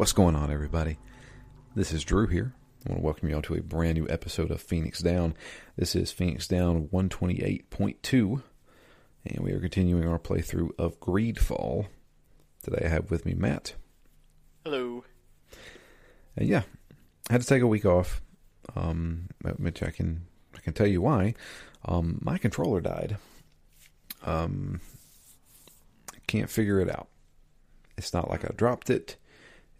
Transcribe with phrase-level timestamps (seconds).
[0.00, 0.96] What's going on, everybody?
[1.74, 2.54] This is Drew here.
[2.86, 5.34] I want to welcome you all to a brand new episode of Phoenix Down.
[5.76, 8.42] This is Phoenix Down 128.2,
[9.26, 11.88] and we are continuing our playthrough of Greedfall.
[12.62, 13.74] Today I have with me Matt.
[14.64, 15.04] Hello.
[16.34, 16.62] And yeah,
[17.28, 18.22] I had to take a week off,
[18.74, 20.22] um, which I can
[20.56, 21.34] I can tell you why.
[21.84, 23.18] Um, my controller died.
[24.24, 24.80] Um,
[26.14, 27.08] I can't figure it out.
[27.98, 29.18] It's not like I dropped it.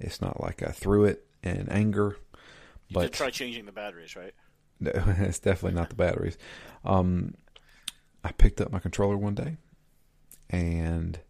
[0.00, 2.16] It's not like I threw it in anger.
[2.88, 4.34] You But try changing the batteries, right?
[4.80, 6.38] No, it's definitely not the batteries.
[6.84, 7.34] Um,
[8.24, 9.56] I picked up my controller one day,
[10.48, 11.20] and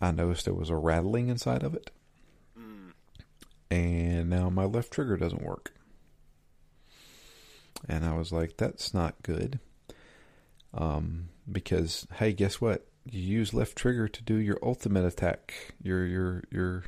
[0.00, 1.90] I noticed there was a rattling inside of it,
[2.58, 2.92] Mm.
[3.70, 5.72] and now my left trigger doesn't work.
[7.88, 9.58] And I was like, "That's not good,"
[10.72, 12.86] um, because hey, guess what?
[13.04, 16.84] You use left trigger to do your ultimate attack, your your your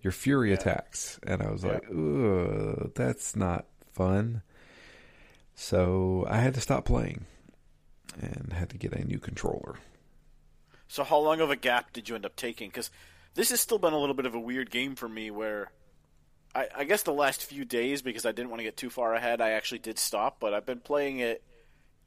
[0.00, 0.54] your fury Yeah.
[0.54, 1.72] attacks, and I was Yeah.
[1.74, 4.42] like, "Ugh, that's not fun."
[5.54, 7.26] So I had to stop playing
[8.20, 9.76] and had to get a new controller.
[10.86, 12.68] So how long of a gap did you end up taking?
[12.70, 12.90] Because
[13.34, 15.70] this has still been a little bit of a weird game for me where
[16.54, 19.14] I, I guess the last few days, because I didn't want to get too far
[19.14, 21.42] ahead, I actually did stop, but I've been playing it,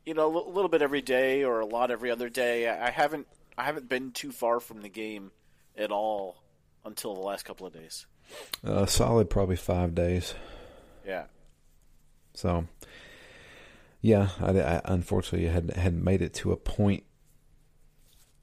[0.05, 2.67] you know, a little bit every day or a lot every other day.
[2.67, 3.27] I I haven't
[3.57, 5.31] I haven't been too far from the game
[5.77, 6.41] at all
[6.85, 8.05] until the last couple of days.
[8.63, 10.33] Uh, solid, probably five days.
[11.05, 11.25] Yeah.
[12.33, 12.65] So,
[14.01, 17.03] yeah, I, I unfortunately had had made it to a point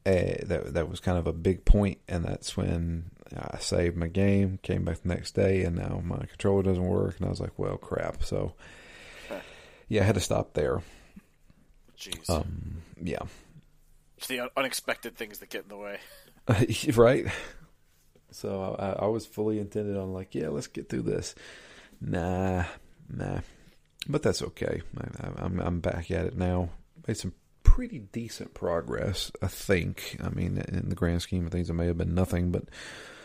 [0.04, 4.09] uh, that that was kind of a big point, and that's when I saved my
[4.09, 7.41] game, came back the next day, and now my controller doesn't work, and I was
[7.41, 8.25] like, well, crap.
[8.25, 8.54] So,
[9.28, 9.41] Huh.
[9.88, 10.82] yeah, I had to stop there.
[11.98, 12.31] Jeez.
[12.31, 13.22] Um, yeah,
[14.16, 15.98] it's the unexpected things that get in the way.
[16.94, 17.27] right.
[18.31, 21.34] So I, I was fully intended on like, yeah, let's get through this.
[22.00, 22.65] Nah,
[23.09, 23.41] nah,
[24.09, 24.83] but that's okay.
[24.99, 26.69] I, I'm I'm back at it now.
[27.06, 30.16] Made some pretty decent progress, I think.
[30.22, 32.65] I mean, in the grand scheme of things, it may have been nothing, but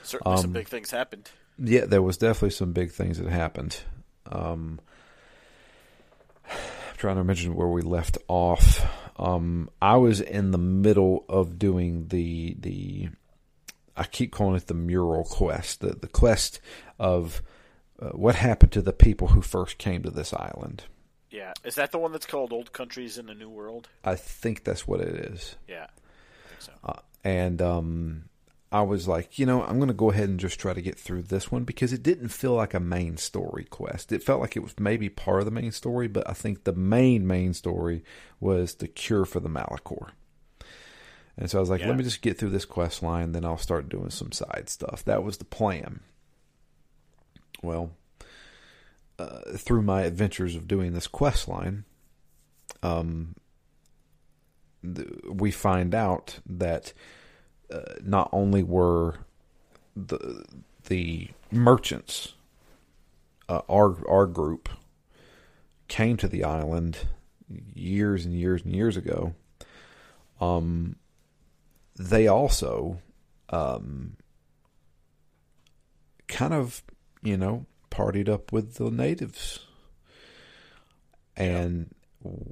[0.04, 1.30] Certainly some Um, big things happened.
[1.58, 3.78] yeah, there was definitely some big things that happened.
[4.32, 4.80] Um,
[6.50, 8.86] I'm trying to mention where we left off.
[9.18, 13.10] Um, I was in the middle of doing the the.
[13.96, 16.60] I keep calling it the mural quest, the the quest
[17.00, 17.42] of
[18.00, 20.86] uh, what happened to the people who first came to this island.
[21.30, 21.54] Yeah.
[21.64, 23.90] Is that the one that's called Old Countries in the New World?
[24.04, 25.56] I think that's what it is.
[25.68, 25.88] Yeah.
[25.88, 26.72] I think so.
[26.84, 28.26] Uh, and um,
[28.72, 30.98] I was like, you know, I'm going to go ahead and just try to get
[30.98, 34.12] through this one because it didn't feel like a main story quest.
[34.12, 36.74] It felt like it was maybe part of the main story, but I think the
[36.74, 38.04] main main story
[38.40, 40.10] was the cure for the Malichor.
[41.38, 41.88] And so I was like, Yeah.
[41.88, 45.04] let me just get through this quest line, then I'll start doing some side stuff.
[45.06, 46.02] That was the plan.
[47.64, 47.92] Well,
[49.18, 51.86] uh, through my adventures of doing this quest line,
[52.82, 53.36] um,
[54.84, 56.94] th- we find out that
[57.72, 59.16] uh, not only were
[59.96, 60.44] the
[60.88, 62.34] the merchants,
[63.48, 64.68] uh, our our group,
[65.88, 67.00] came to the island
[67.74, 69.34] years and years and years ago.
[70.42, 70.98] Um,
[71.96, 73.00] they also,
[73.50, 74.18] um,
[76.28, 76.84] kind of,
[77.22, 79.60] you know, partied up with the natives,
[81.36, 81.94] and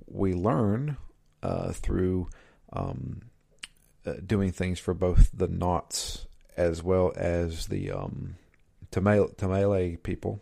[0.08, 0.98] we learn
[1.42, 2.30] uh, through
[2.74, 3.22] um,
[4.06, 6.26] uh, doing things for both the Nauts
[6.58, 8.36] as well as the um,
[8.92, 10.40] Tamale, Tamale people.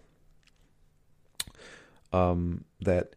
[2.11, 3.13] Um, that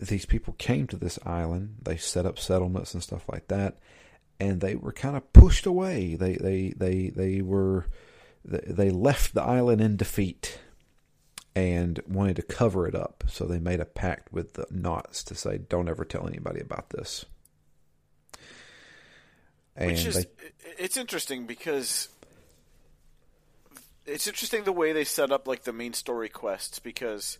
[0.00, 3.78] these people came to this island, they set up settlements and stuff like that,
[4.40, 6.14] and they were kind of pushed away.
[6.14, 7.86] They they they they were
[8.44, 10.60] they left the island in defeat
[11.54, 13.24] and wanted to cover it up.
[13.26, 16.90] So they made a pact with the Nauts to say, "Don't ever tell anybody about
[16.90, 17.24] this."
[19.76, 20.24] And Which is they,
[20.78, 22.08] it's interesting because
[24.06, 27.38] it's interesting the way they set up like the main story quests because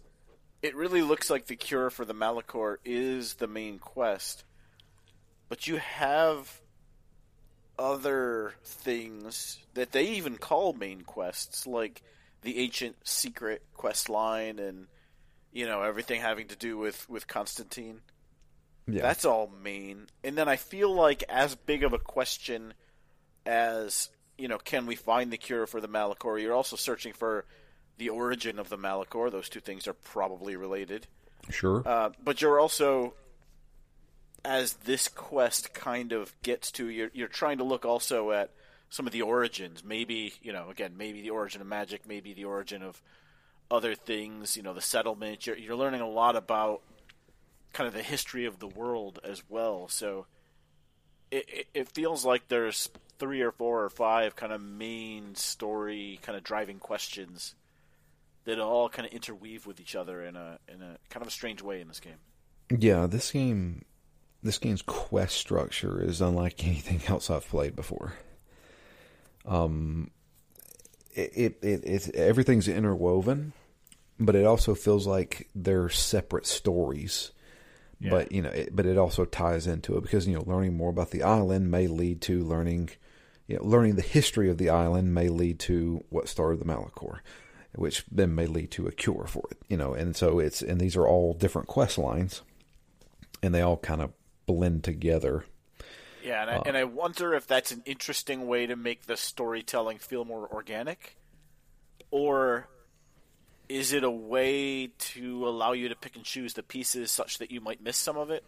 [0.62, 4.44] it really looks like the cure for the Malichor is the main quest,
[5.48, 6.60] but you have
[7.78, 12.02] other things that they even call main quests like
[12.42, 14.86] the ancient secret quest line and
[15.52, 18.00] you know everything having to do with with Constantine.
[18.86, 20.06] yeah, That's all main.
[20.24, 22.74] And then I feel like as big of a question
[23.46, 26.40] as, you know, can we find the cure for the Malichor?
[26.40, 27.44] You're also searching for
[27.96, 29.30] the origin of the Malichor.
[29.30, 31.06] Those two things are probably related.
[31.50, 31.82] sure.
[31.84, 33.14] Uh, but you're also,
[34.44, 38.50] as this quest kind of gets to, you're, you're trying to look also at
[38.90, 39.84] some of the origins.
[39.84, 43.02] Maybe you know, again, maybe the origin of magic, maybe the origin of
[43.70, 44.56] other things.
[44.56, 45.46] You know, the settlement.
[45.46, 46.82] You're you're learning a lot about
[47.72, 49.88] kind of the history of the world as well.
[49.88, 50.26] So
[51.30, 52.88] it it, it feels like there's
[53.18, 57.54] three or four or five kind of main story kind of driving questions
[58.44, 61.32] that all kind of interweave with each other in a in a kind of a
[61.32, 62.18] strange way in this game.
[62.70, 63.84] Yeah, this game,
[64.42, 68.14] this game's quest structure is unlike anything else I've played before.
[69.46, 70.10] Um,
[71.14, 73.52] it it, it it's everything's interwoven,
[74.20, 77.32] but it also feels like they're separate stories.
[78.00, 78.10] Yeah.
[78.10, 80.90] But you know, it, but it also ties into it because you know, learning more
[80.90, 82.90] about the island may lead to learning,
[83.48, 87.20] you know, learning the history of the island may lead to what started the Malichor
[87.74, 89.58] which then may lead to a cure for it.
[89.68, 92.42] You know, and so it's and these are all different quest lines,
[93.42, 94.12] and they all kind of
[94.48, 95.44] blend together.
[96.24, 99.16] Yeah, and I, Uh, and I wonder if that's an interesting way to make the
[99.16, 101.16] storytelling feel more organic,
[102.10, 102.68] or
[103.68, 107.52] is it a way to allow you to pick and choose the pieces such that
[107.52, 108.42] you might miss some of it?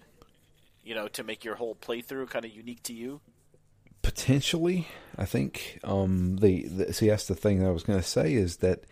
[0.82, 3.20] You know, to make your whole playthrough kind of unique to you.
[4.02, 4.88] Potentially,
[5.18, 8.32] I think um, the, the see that's the thing that I was going to say
[8.32, 8.84] is that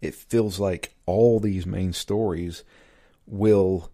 [0.00, 2.64] it feels like all these main stories
[3.26, 3.90] will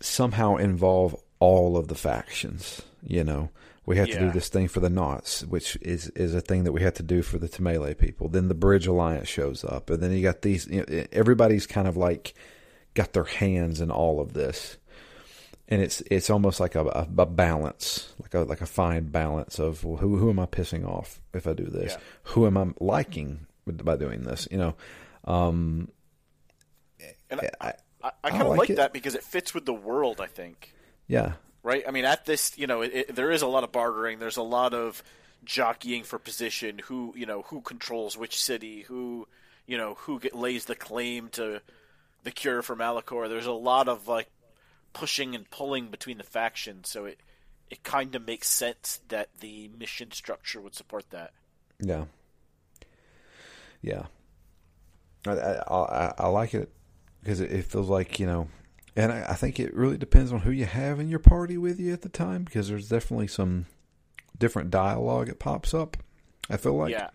[0.00, 2.82] somehow involve all of the factions.
[3.02, 3.50] You know,
[3.86, 6.72] we have to do this thing for the nauts, which is is a thing that
[6.72, 8.28] we have to do for the Tamale people.
[8.28, 10.68] Then the Bridge Alliance shows up, and then you got these.
[10.68, 12.34] You know, everybody's kind of like
[12.94, 14.76] got their hands in all of this,
[15.68, 19.58] and it's it's almost like a, a, a balance, like a like a fine balance
[19.58, 21.92] of well, who who am I pissing off if I do this?
[21.92, 22.00] Yeah.
[22.34, 24.46] Who am I liking by doing this?
[24.50, 24.74] You know,
[25.24, 25.88] um,
[27.30, 27.72] And I, I, I,
[28.02, 30.20] I I kind of like like that because it fits with the world.
[30.20, 30.74] I think.
[31.10, 31.32] Yeah,
[31.64, 31.82] right?
[31.86, 34.20] I mean, at this, you know, it, it, there is a lot of bartering.
[34.20, 35.02] There's a lot of
[35.44, 36.80] jockeying for position.
[36.84, 38.82] Who, you know, who controls which city?
[38.82, 39.26] Who,
[39.66, 41.62] you know, who get, lays the claim to
[42.22, 43.28] the cure for Malichor?
[43.28, 44.28] There's a lot of like
[44.92, 46.88] pushing and pulling between the factions.
[46.88, 47.18] So it
[47.70, 51.32] it kind of makes sense that the mission structure would support that.
[51.80, 52.04] Yeah.
[53.82, 54.06] Yeah.
[55.26, 56.70] I I, I, I like it
[57.20, 58.48] because it, it feels like you know,
[58.96, 61.78] and I, I think it really depends on who you have in your party with
[61.78, 63.66] you at the time because there's definitely some
[64.38, 65.96] different dialogue that pops up.
[66.48, 67.10] I feel like yeah,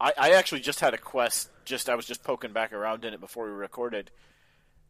[0.00, 1.50] I, I actually just had a quest.
[1.64, 4.10] Just I was just poking back around in it before we recorded,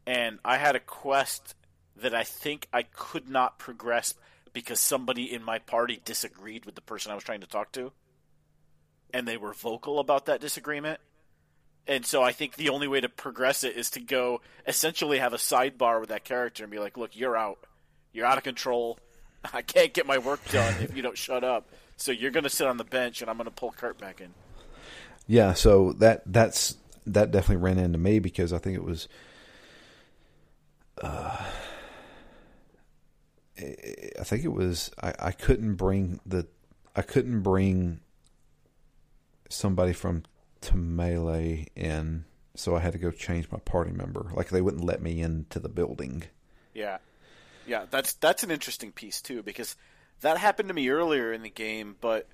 [0.05, 1.55] and I had a quest
[1.95, 4.13] that I think I could not progress
[4.53, 7.91] because somebody in my party disagreed with the person I was trying to talk to,
[9.13, 10.99] and they were vocal about that disagreement.
[11.87, 15.33] And so I think the only way to progress it is to go essentially have
[15.33, 17.59] a sidebar with that character and be like, "Look, you're out.
[18.11, 18.99] You're out of control.
[19.53, 21.69] I can't get my work done if you don't shut up.
[21.95, 24.21] So you're going to sit on the bench, and I'm going to pull Kurt back
[24.21, 24.33] in."
[25.27, 26.75] Yeah, so that that's
[27.05, 29.07] that definitely ran into me because I think it was
[31.01, 31.45] uh
[33.59, 36.47] I think it was I, I couldn't bring the
[36.95, 38.01] I couldn't bring
[39.49, 40.23] somebody from
[40.61, 44.31] Tamale in so I had to go change my party member.
[44.33, 46.23] Like they wouldn't let me into the building.
[46.73, 46.97] Yeah,
[47.67, 49.75] yeah, that's that's an interesting piece too because
[50.21, 52.27] that happened to me earlier in the game, but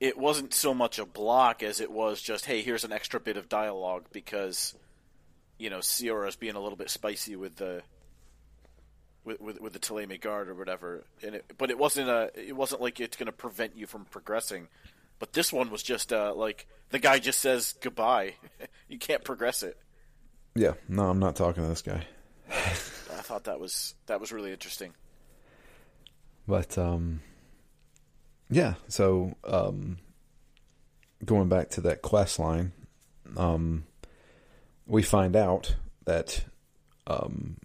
[0.00, 3.36] it wasn't so much a block as it was just, hey, here's an extra bit
[3.36, 4.74] of dialogue because
[5.58, 7.82] you know Siora's being a little bit spicy with the
[9.24, 12.56] with with, with the Thélème guard or whatever, and it, but it wasn't a it
[12.56, 14.68] wasn't like it's going to prevent you from progressing.
[15.22, 18.34] But this one was just uh, like the guy just says goodbye.
[18.88, 19.78] you can't progress it.
[20.56, 22.08] Yeah, no, I'm not talking to this guy.
[22.50, 24.94] I thought that was that was really interesting.
[26.48, 27.20] But um
[28.50, 29.98] yeah, so um
[31.24, 32.72] going back to that quest line,
[33.36, 33.84] um
[34.88, 36.46] we find out that
[37.06, 37.58] um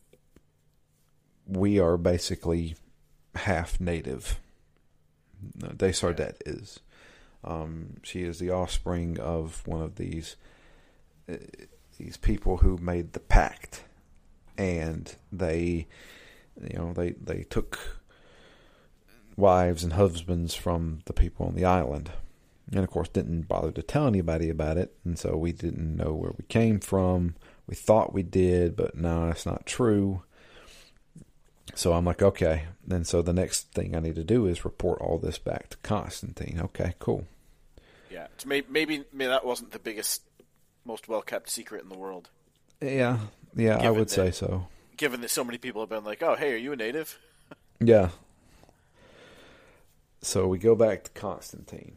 [1.47, 2.75] we are basically
[3.33, 4.39] half native.
[5.55, 6.81] No, De Sardet is.
[7.47, 10.35] Um, she is the offspring of one of these
[11.31, 11.37] uh,
[11.97, 13.85] these people who made the pact,
[14.57, 15.87] and they,
[16.61, 18.01] you know, they they took
[19.37, 22.11] wives and husbands from the people on the island,
[22.69, 26.13] and of course didn't bother to tell anybody about it, and so we didn't know
[26.13, 27.35] where we came from.
[27.65, 30.23] We thought we did, but no, that's not true.
[31.75, 32.63] So I'm like, okay.
[32.89, 35.77] And so the next thing I need to do is report all this back to
[35.77, 36.59] Constantine.
[36.63, 37.25] Okay, cool.
[38.17, 40.23] Yeah, maybe, maybe maybe that wasn't the biggest,
[40.85, 42.29] most well kept secret in the world.
[42.81, 43.19] Yeah,
[43.55, 44.67] yeah, I Given would say so.
[44.95, 47.19] Given that so many people have been like, "Oh, hey, are you a native?"
[47.79, 48.09] Yeah.
[50.23, 51.95] So we go back to Constantine,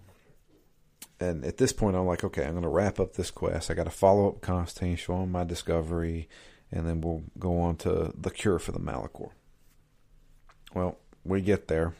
[1.19, 3.71] and at this point, I'm like, okay, I'm going to wrap up this quest.
[3.71, 6.29] I got to follow up Constantine, show him my discovery,
[6.71, 9.31] and then we'll go on to the cure for the Malichor.
[10.75, 11.95] Well, we get there.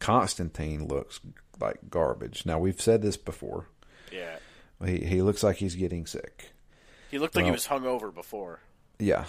[0.00, 1.20] Constantine looks
[1.62, 2.44] like garbage.
[2.44, 3.68] Now we've said this before.
[4.10, 4.36] Yeah.
[4.84, 6.50] He he looks like he's getting sick.
[7.10, 8.60] He looked like he was hungover before.
[8.98, 9.26] Yeah.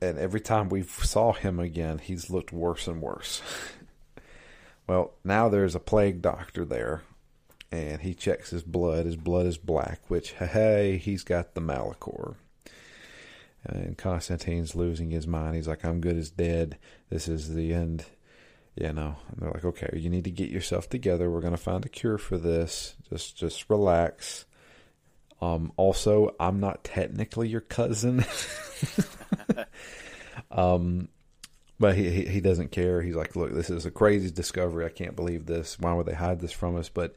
[0.00, 3.40] And every time we saw him again, he's looked worse and worse.
[4.88, 7.02] well, now there's a plague doctor there,
[7.70, 9.06] and he checks his blood.
[9.06, 12.34] His blood is black, which, hey, he's got the Malichor.
[13.64, 15.54] And Constantine's losing his mind.
[15.54, 16.78] He's like, I'm good as dead.
[17.10, 18.04] This is the end.
[18.74, 21.30] You know, and they're like, okay, you need to get yourself together.
[21.30, 22.94] We're going to find a cure for this.
[23.10, 24.46] Just, just relax.
[25.42, 28.24] Um, also, I'm not technically your cousin.
[30.50, 31.08] um,
[31.78, 33.02] but he, he he doesn't care.
[33.02, 34.86] He's like, look, this is a crazy discovery.
[34.86, 35.78] I can't believe this.
[35.80, 36.88] Why would they hide this from us?
[36.88, 37.16] But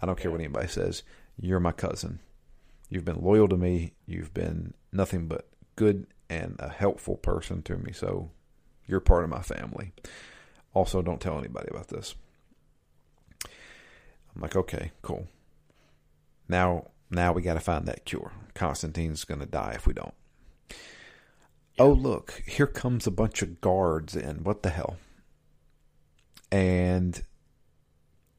[0.00, 1.02] I don't care what anybody says.
[1.40, 2.20] You're my cousin.
[2.90, 3.94] You've been loyal to me.
[4.06, 7.92] You've been nothing but good and a helpful person to me.
[7.92, 8.30] So
[8.86, 9.92] you're part of my family.
[10.74, 12.14] Also, don't tell anybody about this.
[14.34, 15.28] I'm like, okay, cool.
[16.48, 18.32] Now, now we got to find that cure.
[18.54, 20.14] Constantine's going to die if we don't.
[21.78, 24.44] Oh, look, here comes a bunch of guards in.
[24.44, 24.96] What the hell?
[26.52, 27.20] And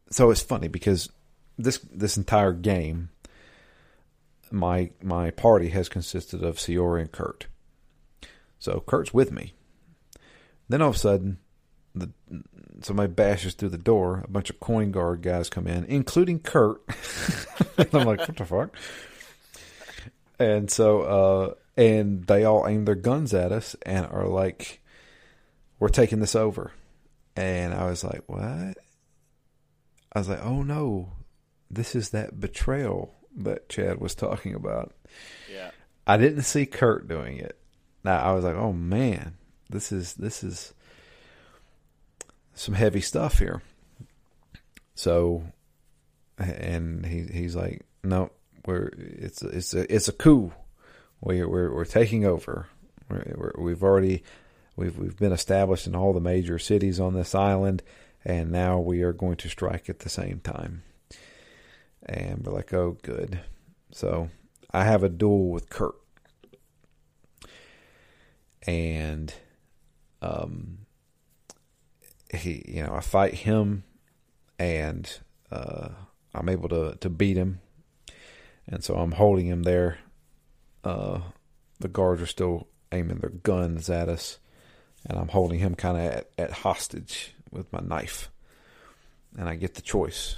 [0.10, 1.10] so it's funny because
[1.58, 3.10] this this entire game,
[4.52, 7.48] my my party has consisted of Siora and Kurt.
[8.58, 9.54] So Kurt's with me.
[10.70, 11.40] Then all of a sudden,
[11.96, 12.12] the
[12.82, 14.24] somebody bashes through the door.
[14.26, 16.82] A bunch of coin guard guys come in, including Kurt.
[17.78, 18.76] and I'm like, what the fuck?
[20.38, 24.82] And so, uh, and they all aim their guns at us and are like,
[25.80, 26.72] "We're taking this over."
[27.36, 28.78] And I was like, "What?"
[30.12, 31.14] I was like, "Oh no,
[31.72, 34.94] this is that betrayal that Chad was talking about."
[35.52, 35.72] Yeah.
[36.06, 37.58] I didn't see Kurt doing it.
[38.04, 39.38] Now I was like, "Oh man,
[39.70, 40.74] this is this is
[42.56, 43.62] some heavy stuff here."
[44.96, 45.44] So,
[46.38, 48.32] and he he's like, "No,
[48.66, 50.52] we're it's it's a it's a coup.
[51.22, 52.68] We we're we're taking over.
[53.10, 54.24] We're, we've already
[54.76, 57.84] we've we've been established in all the major cities on this island,
[58.24, 60.84] and now we are going to strike at the same time."
[62.04, 63.42] And we're like, "Oh, good."
[63.92, 64.30] So
[64.72, 65.96] I have a duel with Kurt,
[68.66, 69.34] and
[70.22, 70.85] um,
[72.36, 73.84] he you know I fight him,
[74.60, 75.12] and
[75.52, 75.90] uh,
[76.34, 77.62] I'm able to to beat him
[78.68, 80.00] and so I'm holding him there.
[80.84, 81.20] Uh,
[81.80, 84.40] the guards are still aiming their guns at us,
[85.06, 88.30] and I'm holding him kind of at, at hostage with my knife.
[89.38, 90.36] And I get the choice: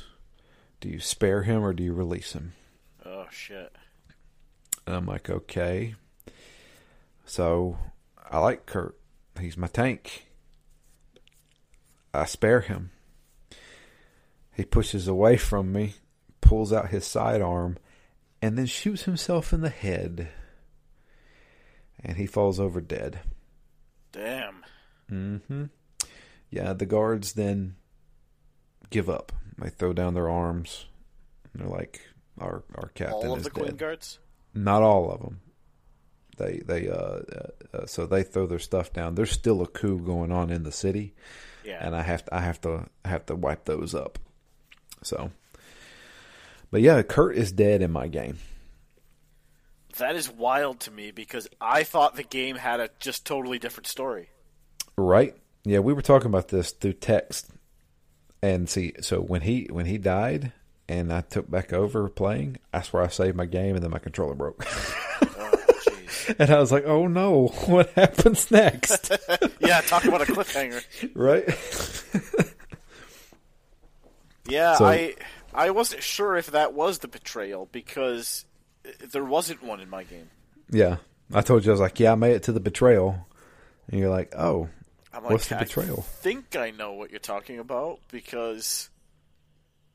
[0.81, 2.53] do you spare him or do you release him?
[3.05, 3.73] Oh shit.
[4.85, 5.95] And I'm like, okay.
[7.25, 7.77] So
[8.29, 8.97] I like Kurt.
[9.39, 10.26] He's my tank.
[12.13, 12.91] I spare him.
[14.55, 15.95] He pushes away from me,
[16.41, 17.77] pulls out his sidearm,
[18.41, 20.29] and then shoots himself in the head.
[22.03, 23.19] And he falls over dead.
[24.11, 24.63] Damn.
[25.11, 25.65] Mm-hmm.
[26.49, 27.75] Yeah, the guards then
[28.89, 29.31] give up.
[29.57, 30.85] They throw down their arms.
[31.53, 32.01] They're like,
[32.39, 34.19] "Our our captain All of is the dead." Queen guards?
[34.53, 35.41] Not all of them.
[36.37, 39.15] They they uh, uh, uh so they throw their stuff down.
[39.15, 41.15] There's still a coup going on in the city,
[41.67, 41.85] Yeah.
[41.85, 44.17] and I have to I have to I have to wipe those up.
[45.03, 45.31] So,
[46.71, 48.37] but yeah, Kurt is dead in my game.
[49.97, 53.87] that is wild to me because I thought the game had a just totally different
[53.87, 54.29] story.
[54.97, 55.35] Right?
[55.65, 57.49] Yeah, we were talking about this through text,
[58.41, 60.53] and see, so when he when he died,
[60.87, 63.99] and I took back over playing, that's where I saved my game, and then my
[63.99, 64.65] controller broke.
[66.39, 69.11] and I was like, oh no, what happens next?
[69.59, 70.83] yeah, talk about a cliffhanger.
[71.15, 71.45] right?
[74.47, 75.15] Yeah, So- I
[75.53, 78.45] I wasn't sure if that was the betrayal because
[79.11, 80.29] there wasn't one in my game.
[80.69, 80.97] Yeah,
[81.33, 83.25] I told you I was like, yeah, I made it to the betrayal,
[83.89, 84.69] and you're like, oh,
[85.13, 86.01] I'm like, What's the I betrayal?
[86.03, 88.89] think I know what you're talking about because,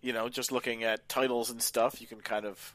[0.01, 2.75] you know, just looking at titles and stuff, you can kind of,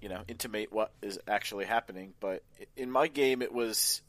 [0.00, 2.14] you know, intimate what is actually happening.
[2.20, 2.42] But
[2.76, 4.02] in my game, it was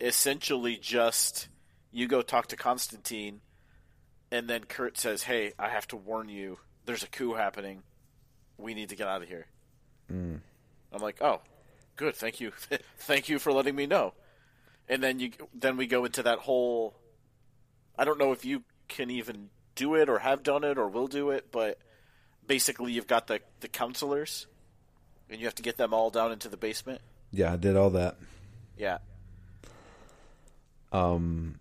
[0.00, 1.48] essentially just
[1.92, 3.40] you go talk to Constantine,
[4.30, 6.58] and then Kurt says, "Hey, I have to warn you.
[6.84, 7.82] There's a coup happening.
[8.56, 9.46] We need to get out of here."
[10.10, 10.40] Mm.
[10.92, 11.40] I'm like, "Oh,
[11.96, 12.14] good.
[12.14, 12.52] Thank you.
[12.98, 14.14] Thank you for letting me know."
[14.88, 16.96] And then you then we go into that whole
[18.00, 21.06] I don't know if you can even do it or have done it or will
[21.06, 21.78] do it, but
[22.46, 24.46] basically you've got the the counselors,
[25.28, 27.00] and you have to get them all down into the basement.
[27.32, 28.16] Yeah, I did all that.
[28.76, 28.98] Yeah.
[30.92, 31.60] Um.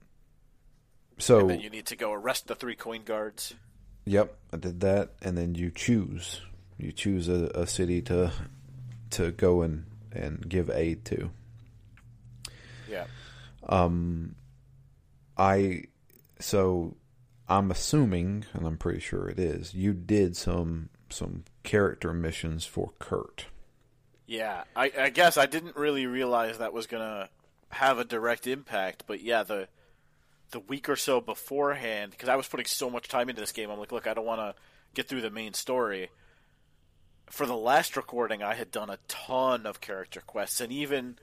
[1.17, 3.53] So and then you need to go arrest the three coin guards.
[4.05, 6.41] Yep, I did that, and then you choose.
[6.77, 8.31] You choose a, a city to
[9.11, 11.29] to go and and give aid to.
[12.89, 13.05] Yeah.
[13.67, 14.35] Um,
[15.37, 15.83] I
[16.39, 16.95] so
[17.49, 19.73] I'm assuming, and I'm pretty sure it is.
[19.73, 23.47] You did some some character missions for Kurt.
[24.27, 27.29] Yeah, I, I guess I didn't really realize that was gonna
[27.69, 29.67] have a direct impact, but yeah, the
[30.51, 33.69] the week or so beforehand, because I was putting so much time into this game,
[33.69, 34.55] I'm like, look, I don't want to
[34.93, 36.09] get through the main story.
[37.29, 41.19] For the last recording, I had done a ton of character quests, and even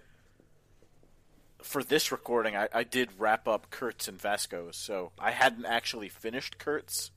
[1.62, 4.76] for this recording, I, I did wrap up Kurt's and Vasco's.
[4.76, 7.10] So I hadn't actually finished Kurt's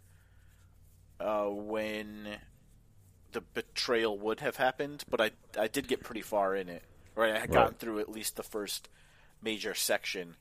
[1.20, 2.38] uh, when
[3.32, 6.84] the betrayal would have happened, but I I did get pretty far in it.
[7.16, 8.88] Right, I had gotten through at least the first
[9.42, 10.36] major section,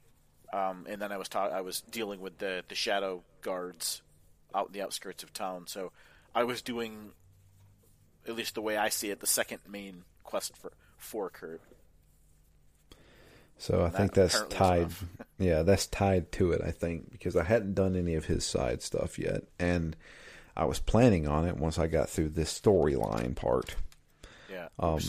[0.52, 4.02] um, and then I was ta- I was dealing with the the shadow guards
[4.54, 5.66] out in the outskirts of town.
[5.66, 5.92] So
[6.34, 7.10] I was doing,
[8.26, 11.60] at least the way I see it, the second main quest for for Kurt.
[13.58, 14.90] So I That think that's tied.
[15.38, 16.62] yeah, that's tied to it.
[16.64, 19.96] I think because I hadn't done any of his side stuff yet, and
[20.56, 23.76] I was planning on it once I got through this storyline part.
[24.50, 24.68] Yeah.
[24.78, 25.00] Um,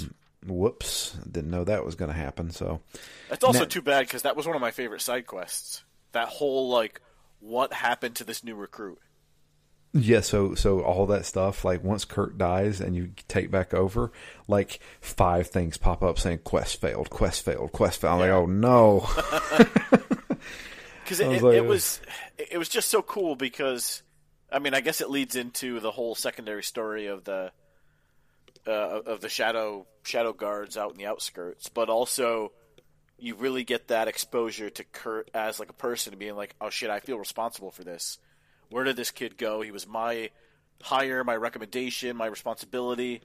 [0.46, 2.52] whoops, didn't know that was going to happen.
[2.52, 2.82] So
[3.30, 5.84] That's also too bad because that was one of my favorite side quests.
[6.12, 7.02] That whole like,
[7.40, 9.00] what happened to this new recruit?
[9.92, 14.12] Yeah, so so all that stuff, like once Kurt dies and you take back over,
[14.48, 18.22] like five things pop up saying quest failed, quest failed, quest failed.
[18.22, 18.36] I'm Yeah.
[18.36, 19.10] like, oh no.
[21.04, 22.00] Because it, like, it was
[22.38, 24.04] it was just so cool because
[24.52, 27.52] I mean I guess it leads into the whole secondary story of the
[28.68, 28.72] uh,
[29.08, 32.52] of the shadow shadow guards out in the outskirts, but also
[33.18, 36.92] you really get that exposure to Kurt as like a person being like, oh shit,
[36.92, 38.20] I feel responsible for this.
[38.70, 39.62] Where did this kid go?
[39.62, 40.30] He was my
[40.82, 43.22] hire, my recommendation, my responsibility,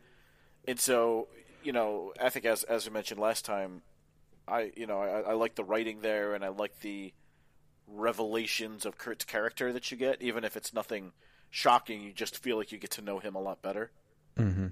[0.66, 1.28] and so
[1.62, 3.82] you know I think as as we mentioned last time,
[4.48, 7.12] I you know I, I like the writing there and I like the
[7.86, 11.12] revelations of Kurt's character that you get, even if it's nothing
[11.50, 12.02] shocking.
[12.02, 13.90] You just feel like you get to know him a lot better.
[14.36, 14.68] hmm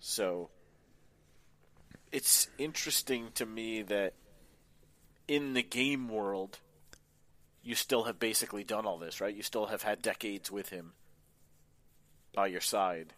[0.00, 0.50] So
[2.12, 4.14] it's interesting to me that
[5.26, 6.58] in the game world,
[7.68, 9.34] you still have basically done all this, right?
[9.36, 10.92] You still have had decades with him
[12.34, 13.12] by your side.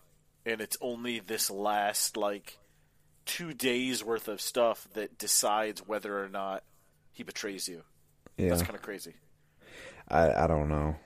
[0.45, 2.59] And it's only this last, like,
[3.27, 6.65] two days worth of stuff that decides whether or not
[7.13, 7.85] he betrays you.
[8.37, 9.15] Yeah, That's kind of crazy.
[10.09, 10.97] I I don't know,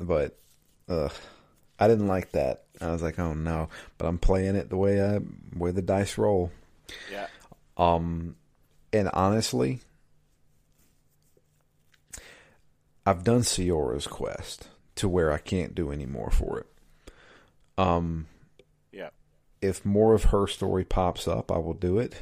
[0.00, 0.38] but
[0.88, 1.12] ugh,
[1.80, 2.66] I didn't like that.
[2.80, 5.18] I was like, oh no, but I'm playing it the way I
[5.56, 6.52] way the dice roll.
[7.10, 7.26] Yeah.
[7.76, 8.36] Um,
[8.92, 9.80] and honestly,
[13.08, 16.66] I've done Siora's quest to where I can't do any more for it.
[17.78, 18.26] Um,
[18.92, 19.10] Yeah.
[19.62, 22.14] if more of her story pops up, I will do it.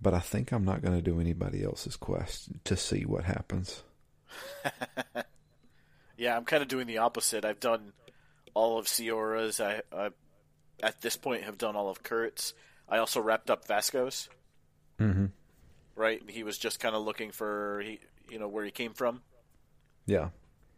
[0.00, 3.82] But I think I'm not going to do anybody else's quest to see what happens.
[6.16, 7.44] Yeah, I'm kind of doing the opposite.
[7.44, 7.92] I've done
[8.54, 9.60] all of Siora's.
[9.60, 10.10] I, I
[10.80, 12.54] at this point have done all of Kurt's.
[12.88, 14.28] I also wrapped up Vasco's.
[15.00, 15.26] Mm-hmm.
[15.96, 17.98] Right, he was just kind of looking for he,
[18.30, 19.22] you know, where he came from.
[20.06, 20.28] Yeah.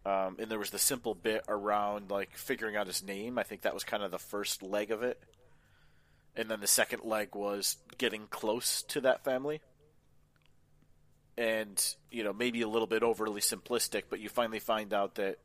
[0.05, 3.39] Um, and there was the simple bit around like figuring out his name.
[3.39, 5.21] I think that was kind of the first leg of it.
[6.37, 9.62] And then the second leg was getting close to that family.
[11.39, 15.39] And, you know, maybe a little bit overly simplistic, but you finally find out that,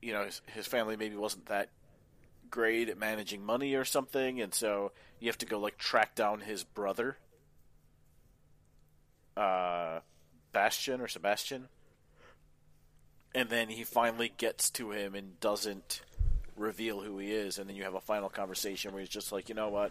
[0.00, 1.70] you know, his, his family maybe wasn't that
[2.50, 4.40] great at managing money or something.
[4.40, 7.16] And so you have to go, like, track down his brother,
[9.36, 10.00] uh,
[10.52, 11.68] Bastion or Sebastian
[13.34, 16.02] and then he finally gets to him and doesn't
[16.56, 19.48] reveal who he is and then you have a final conversation where he's just like
[19.48, 19.90] you know what?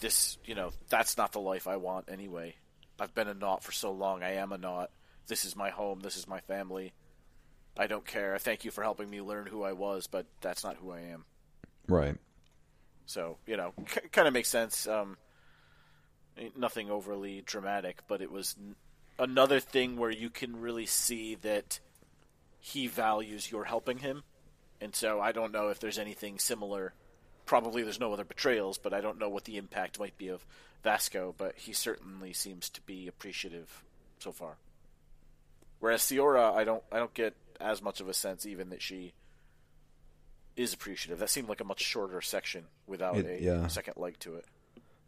[0.00, 2.54] This you know that's not the life i want anyway.
[3.00, 4.22] I've been a naut for so long.
[4.22, 4.90] I am a naut
[5.26, 6.00] this is my home.
[6.00, 6.92] This is my family.
[7.76, 8.38] I don't care.
[8.38, 11.24] Thank you for helping me learn who i was but that's not who i am.
[11.86, 12.16] Right.
[13.06, 15.16] so you know c- kind of makes sense um
[16.56, 18.76] nothing overly dramatic but it was n-
[19.18, 21.80] another thing where you can really see that
[22.60, 24.22] he values your helping him
[24.80, 26.92] and so i don't know if there's anything similar
[27.46, 30.44] probably there's no other betrayals but i don't know what the impact might be of
[30.82, 33.82] vasco but he certainly seems to be appreciative
[34.18, 34.56] so far
[35.80, 39.12] whereas Siora, i don't i don't get as much of a sense even that she
[40.56, 41.20] is appreciative.
[41.20, 43.66] That seemed like a much shorter section without It- a yeah.
[43.68, 44.44] second leg to it.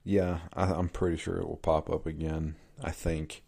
[0.05, 2.55] Yeah, I, I'm pretty sure it will pop up again.
[2.83, 3.43] I think.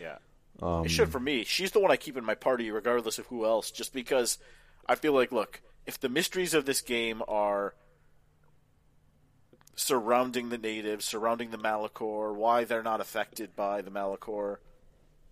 [0.00, 0.16] Yeah.
[0.60, 1.44] Um, It should for me.
[1.44, 4.38] She's the one I keep in my party, regardless of who else, just because
[4.88, 7.74] I feel like, look, if the mysteries of this game are
[9.76, 14.56] surrounding the natives, surrounding the Malichor, why they're not affected by the Malichor,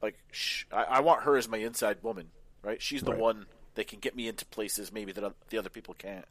[0.01, 2.31] like, sh- I-, I want her as my inside woman,
[2.63, 2.81] right?
[2.81, 3.21] She's the Right.
[3.21, 6.25] one that can get me into places maybe that the other people can't.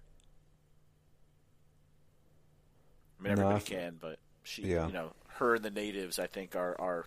[3.20, 4.88] I mean, No, I everybody can, but she, Yeah.
[4.88, 7.06] you know, her and the natives, I think, are are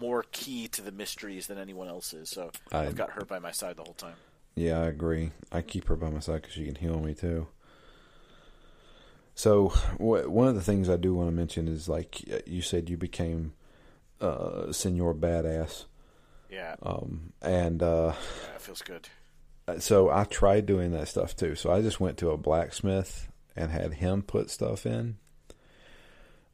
[0.00, 2.28] more key to the mysteries than anyone else is.
[2.28, 4.16] So I- I've got her by my side the whole time.
[4.54, 5.32] Yeah, I agree.
[5.52, 7.48] I keep her by my side because she can heal me too.
[9.34, 9.68] So,
[9.98, 12.96] wh- one of the things I do want to mention is like you said, you
[12.96, 13.52] became
[14.20, 15.84] uh, Senor Badass,
[16.50, 18.14] Yeah, um, and uh,
[18.48, 19.08] yeah, it feels good.
[19.78, 21.54] so I tried doing that stuff too.
[21.54, 25.18] So I just went to a blacksmith and had him put stuff in.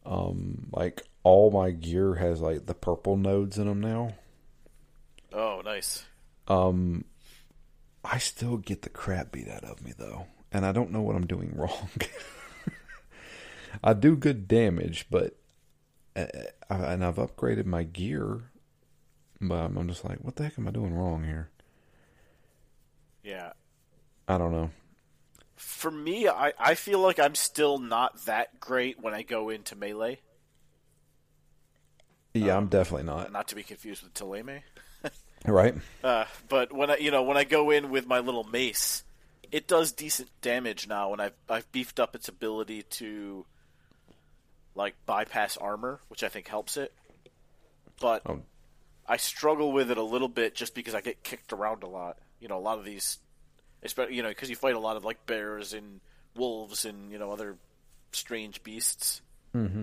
[0.05, 4.15] Um, like all my gear has like the purple nodes in them now.
[5.33, 6.05] Oh, nice.
[6.49, 7.05] Um,
[8.05, 11.17] I still get the crap beat out of me though, and I don't know what
[11.17, 11.91] I'm doing wrong.
[13.83, 15.37] I do good damage, but
[16.15, 16.27] uh,
[16.69, 18.43] and I've upgraded my gear,
[19.41, 21.51] but I'm, I'm just like, what the heck am I doing wrong here?
[23.23, 23.53] Yeah.
[24.29, 24.71] I don't know.
[25.57, 29.77] For me, I, I feel like I'm still not that great when I go into
[29.77, 30.21] melee.
[32.35, 33.31] Yeah, I'm definitely not.
[33.33, 34.61] Not to be confused with Thélème.
[35.45, 35.75] Right?
[36.05, 39.03] Uh, but when I, you know, when I go in with my little mace,
[39.51, 43.45] it does decent damage now, and I've I've beefed up its ability to
[44.77, 46.95] like bypass armor, which I think helps it.
[48.01, 48.42] But Oh.
[49.05, 52.18] I struggle with it a little bit just because I get kicked around a lot.
[52.38, 53.18] You know, a lot of these,
[53.83, 56.01] especially you know, because you fight a lot of like bears and
[56.37, 57.57] wolves and you know other
[58.12, 59.23] strange beasts.
[59.57, 59.83] Mm-hmm.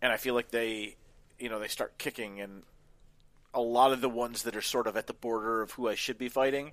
[0.00, 0.96] And I feel like they,
[1.40, 2.62] you know, they start kicking, and
[3.52, 5.94] a lot of the ones that are sort of at the border of who I
[5.94, 6.72] should be fighting.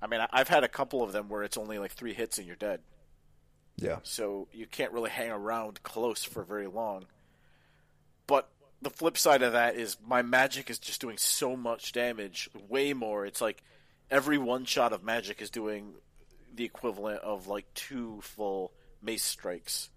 [0.00, 2.46] I mean, I've had a couple of them where it's only like three hits and
[2.46, 2.80] you're dead.
[3.76, 3.98] Yeah.
[4.02, 7.06] So you can't really hang around close for very long.
[8.26, 8.48] But
[8.82, 12.92] the flip side of that is my magic is just doing so much damage, way
[12.92, 13.24] more.
[13.24, 13.62] It's like
[14.10, 15.94] every one shot of magic is doing
[16.54, 18.72] the equivalent of like two full
[19.02, 19.90] mace strikes.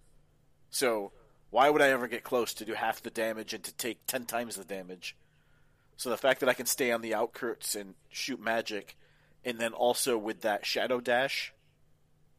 [0.69, 1.11] So
[1.49, 4.25] why would I ever get close to do half the damage and to take ten
[4.25, 5.15] times the damage?
[5.97, 8.95] So the fact that I can stay on the outskirts and shoot magic,
[9.43, 11.53] and then also with that shadow dash,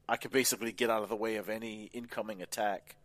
[0.08, 2.96] I can basically get out of the way of any incoming attack.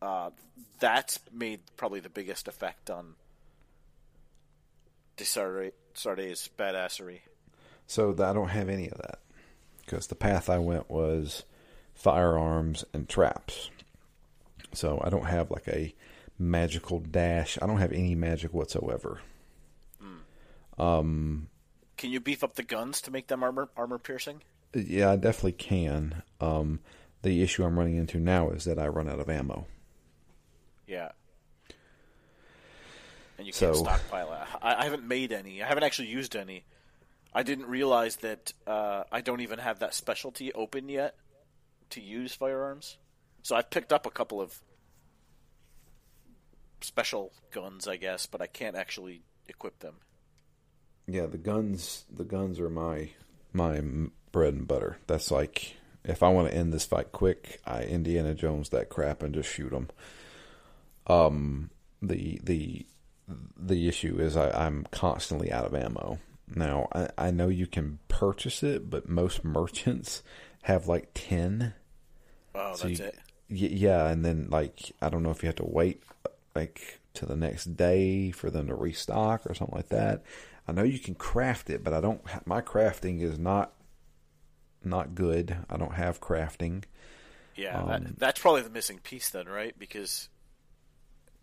[0.00, 0.30] Uh,
[0.78, 3.14] that's made probably the biggest effect on
[5.16, 7.20] Desarde- Sarday's badassery.
[7.86, 9.18] So I don't have any of that
[9.84, 11.42] because the path I went was
[11.94, 13.70] firearms and traps.
[14.72, 15.94] So I don't have like a
[16.38, 17.58] magical dash.
[17.60, 19.20] I don't have any magic whatsoever.
[20.78, 21.48] Um,
[21.98, 24.42] Can you beef up the guns to make them armor armor piercing?
[24.74, 26.22] yeah, I definitely can.
[26.40, 26.80] Um,
[27.22, 29.66] the issue I'm running into now is that I run out of ammo.
[30.86, 31.10] Yeah.
[33.36, 34.46] And you can't So- stockpile.
[34.62, 35.62] I, I haven't made any.
[35.62, 36.64] I haven't actually used any.
[37.34, 41.14] I didn't realize that uh, I don't even have that specialty open yet
[41.90, 42.96] to use firearms.
[43.42, 44.60] So I've picked up a couple of
[46.80, 49.96] special guns, I guess, but I can't actually equip them.
[51.06, 52.04] Yeah, the guns.
[52.14, 53.10] The guns are my
[53.52, 53.80] my
[54.32, 54.98] bread and butter.
[55.06, 59.22] That's like if I want to end this fight quick, I Indiana Jones that crap
[59.22, 59.88] and just shoot them.
[61.06, 62.86] Um, the the
[63.56, 66.18] the issue is I, I'm constantly out of ammo.
[66.54, 70.22] Now I, I know you can purchase it, but most merchants
[70.62, 71.74] have like ten.
[72.54, 73.18] Oh, So that's you- it.
[73.50, 76.02] Y- yeah, and then like I don't know if you have to wait
[76.54, 80.22] like to the next day for them to restock or something like that.
[80.68, 82.26] I know you can craft it, but I don't.
[82.28, 83.72] ha- My crafting is not
[84.84, 85.56] not good.
[85.68, 86.84] I don't have crafting.
[87.56, 89.74] Yeah, Um, that, that's probably the missing piece then, right?
[89.78, 90.28] Because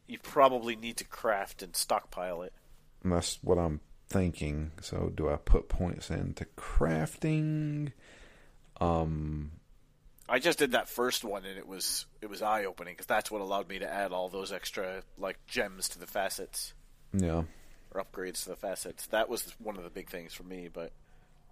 [0.08, 2.54] you probably need to craft and stockpile it.
[3.04, 4.72] And that's what I'm thinking.
[4.82, 7.92] So do I put points into crafting?
[8.80, 9.52] Um,
[10.30, 13.32] I just did that first one, and it was it was eye opening because that's
[13.32, 16.74] what allowed me to add all those extra like gems to the facets
[17.14, 17.44] yeah.
[17.92, 19.08] or upgrades to the facets.
[19.08, 20.92] That was one of the big things for me, but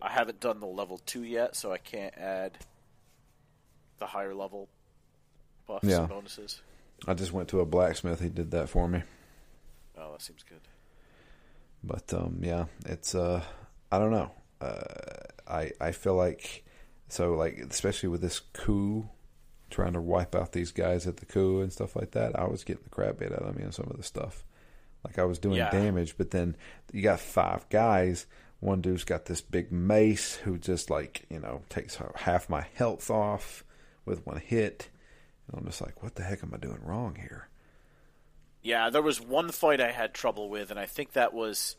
[0.01, 2.57] I haven't done the level two yet, so I can't add
[3.99, 4.67] the higher level
[5.67, 5.99] buffs Yeah.
[6.01, 6.61] and bonuses.
[7.07, 8.19] I just went to a blacksmith.
[8.19, 9.03] He did that for me.
[9.97, 10.59] Oh, that seems good.
[11.81, 13.41] But um, yeah, it's uh,
[13.89, 14.31] I don't know.
[14.59, 14.81] uh,
[15.47, 16.64] I I feel like
[17.07, 19.07] so like especially with this coup
[19.69, 22.37] trying to wipe out these guys at the coup and stuff like that.
[22.39, 24.43] I was getting the crap beat out of me on some of the stuff.
[25.03, 25.69] Like I was doing Yeah.
[25.71, 26.55] damage, but then
[26.93, 28.25] you got five guys.
[28.59, 33.09] One dude's got this big mace who just like you know takes half my health
[33.11, 33.63] off
[34.05, 34.89] with one hit.
[35.47, 37.49] And I'm just like, what the heck am I doing wrong here?
[38.63, 41.75] Yeah, there was one fight I had trouble with, and I think that was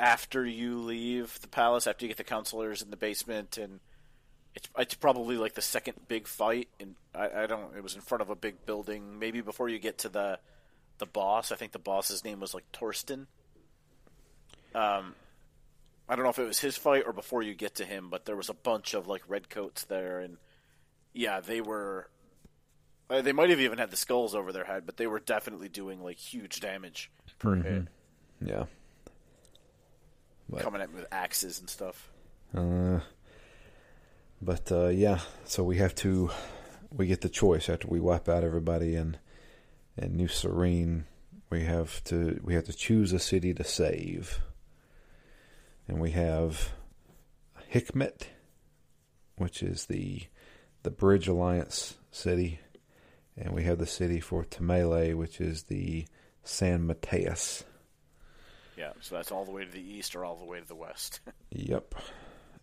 [0.00, 3.78] after you leave the palace, after you get the counselors in the basement, and
[4.54, 7.76] it's it's probably like the second big fight, and I, I don't.
[7.76, 10.38] It was in front of a big building, maybe before you get to the
[10.98, 11.50] the boss.
[11.52, 13.26] I think the boss's name was like Torsten.
[14.74, 15.14] Um,
[16.08, 18.24] I don't know if it was his fight or before you get to him, but
[18.24, 20.36] there was a bunch of like redcoats there, and
[21.12, 22.08] yeah, they were.
[23.10, 25.68] Uh, they might have even had the skulls over their head, but they were definitely
[25.68, 27.88] doing like huge damage per hit,
[28.44, 28.64] Yeah.
[30.48, 32.10] But- coming at me with axes and stuff.
[32.56, 33.00] Uh,
[34.42, 36.30] but uh, yeah, so we have to
[36.90, 39.16] we get the choice after we wipe out everybody in
[39.96, 41.06] in New Serene.
[41.48, 44.40] We have to we have to choose a city to save,
[45.86, 46.72] and we have
[47.72, 48.22] Hikmet,
[49.36, 50.22] which is the
[50.82, 52.58] the Bridge Alliance city,
[53.36, 56.06] and we have the city for Tamale, which is the
[56.42, 57.62] San Matheus.
[58.76, 60.74] Yeah, so that's all the way to the east or all the way to the
[60.74, 61.20] west.
[61.54, 61.94] Yep.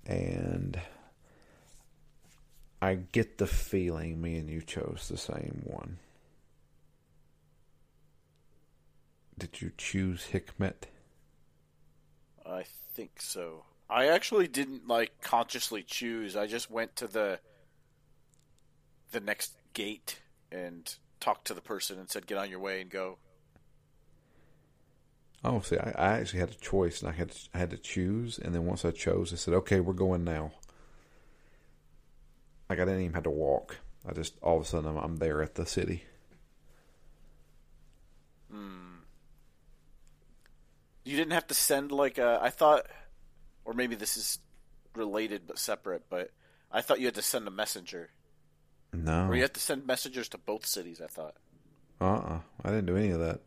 [0.08, 0.82] And
[2.82, 5.98] I get the feeling me and you chose the same one.
[9.38, 10.88] Did you choose Hikmet?
[12.46, 12.64] I
[12.94, 13.64] think so.
[13.90, 16.36] I actually didn't like consciously choose.
[16.36, 17.40] I just went to the
[19.12, 22.90] the next gate and talked to the person and said, "Get on your way and
[22.90, 23.18] go."
[25.44, 28.38] Oh, see, I, I actually had a choice, and I had I had to choose,
[28.38, 30.52] and then once I chose, I said, "Okay, we're going now."
[32.70, 33.78] Like I didn't even have to walk.
[34.08, 36.04] I just all of a sudden I'm, I'm there at the city.
[41.10, 42.40] You didn't have to send like a.
[42.40, 42.86] I thought,
[43.66, 44.38] or maybe this is
[44.96, 46.04] related but separate.
[46.08, 46.30] But
[46.72, 48.12] I thought you had to send a messenger,
[48.94, 51.02] No, or you had to send messengers to both cities.
[51.04, 51.36] I thought.
[52.00, 53.42] Uh uh I didn't do any of that.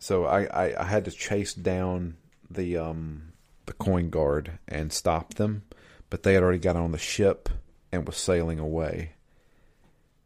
[0.00, 2.16] So I, I, I had to chase down
[2.50, 3.32] the um
[3.66, 5.62] the coin guard and stop them,
[6.10, 7.48] but they had already got on the ship
[7.96, 9.12] and was sailing away.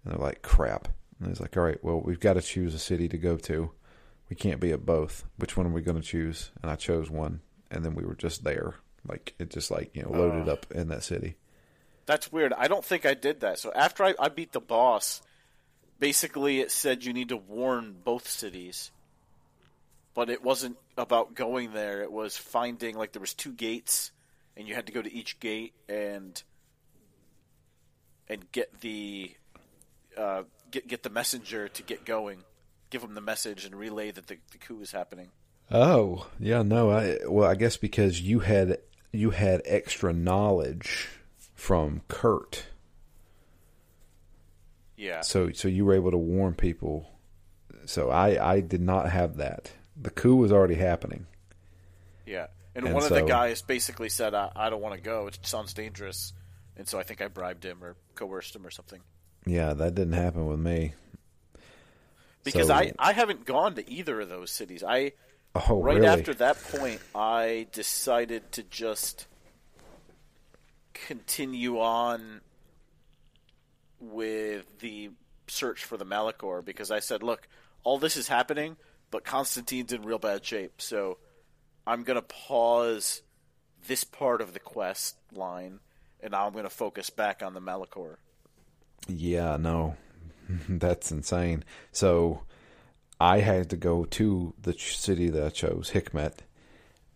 [0.04, 0.88] And they're like, crap.
[1.18, 3.70] And he's like, All right, well we've got to choose a city to go to.
[4.28, 5.24] We can't be at both.
[5.38, 6.50] Which one are we gonna choose?
[6.62, 8.74] And I chose one and then we were just there.
[9.08, 10.52] Like it just like, you know, loaded Oh.
[10.52, 11.36] up in that city.
[12.06, 12.52] That's weird.
[12.52, 13.58] I don't think I did that.
[13.58, 15.22] So after I, I beat the boss,
[15.98, 18.90] basically it said you need to warn both cities.
[20.14, 22.02] But it wasn't about going there.
[22.02, 24.10] It was finding like there was two gates,
[24.56, 26.42] and you had to go to each gate and
[28.30, 29.34] and get the
[30.16, 32.38] uh, get get the messenger to get going,
[32.88, 35.28] give him the message and relay that the, the coup is happening.
[35.70, 36.90] Oh, yeah, no.
[36.90, 38.78] I well, I guess because you had
[39.12, 41.08] you had extra knowledge
[41.54, 42.64] from Kurt,
[44.96, 45.20] Yeah.
[45.22, 47.10] so so you were able to warn people.
[47.86, 49.72] So I I did not have that.
[50.00, 51.26] The coup was already happening.
[52.26, 55.26] Yeah, and, And one of the guys basically said, I, "I don't want to go.
[55.26, 56.32] It sounds dangerous,"
[56.80, 59.00] and so I think I bribed him or coerced him or something.
[59.46, 60.94] Yeah, that didn't happen with me.
[62.42, 64.82] Because So- I I haven't gone to either of those cities.
[64.82, 65.12] I
[65.54, 66.06] Oh, right really?
[66.06, 69.26] after that point, I decided to just
[70.94, 72.40] continue on
[74.00, 75.10] with the
[75.48, 77.46] search for the Malichor because I said, "Look,
[77.84, 78.76] all this is happening,
[79.10, 81.18] but Constantine's in real bad shape, so
[81.86, 83.22] I'm gonna pause
[83.86, 85.80] this part of the quest line,
[86.22, 88.16] and I'm gonna focus back on the Malichor."
[89.08, 89.96] Yeah, no,
[90.68, 91.64] that's insane.
[91.92, 92.42] So
[93.20, 96.38] I had to go to the city that I chose, Hikmet,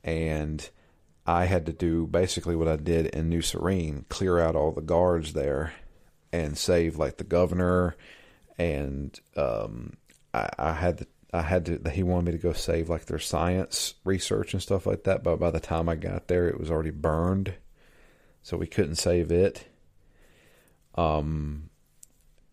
[0.03, 0.69] and
[1.27, 4.83] I had to do basically what I did in New Serene, clear out all the
[4.83, 5.73] guards there
[6.33, 7.97] and save like the governor
[8.59, 9.95] and um
[10.33, 13.19] I, I had to I had to he wanted me to go save like their
[13.19, 16.71] science research and stuff like that, but by the time I got there it was
[16.71, 17.55] already burned.
[18.45, 19.67] So we couldn't save it.
[20.95, 21.71] Um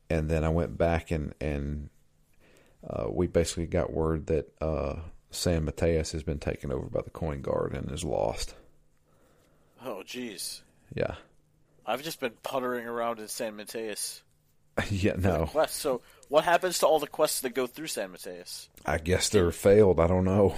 [0.10, 1.90] and then I went back and and
[2.88, 4.96] uh, we basically got word that uh,
[5.30, 8.56] San Matheus has been taken over by the coin guard and is lost.
[9.84, 10.62] Oh, jeez.
[10.94, 11.16] Yeah,
[11.86, 14.22] I've just been puttering around in San Matheus.
[14.90, 15.14] yeah.
[15.18, 15.76] No, Quest.
[15.76, 18.68] So, what happens to all the quests that go through San Matheus?
[18.86, 20.00] I guess they're failed.
[20.00, 20.56] I don't know.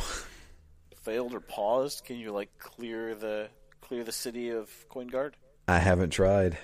[1.01, 3.49] failed or paused, can you like clear the
[3.93, 5.37] clear the city of Coin Guard?
[5.67, 6.57] I haven't tried.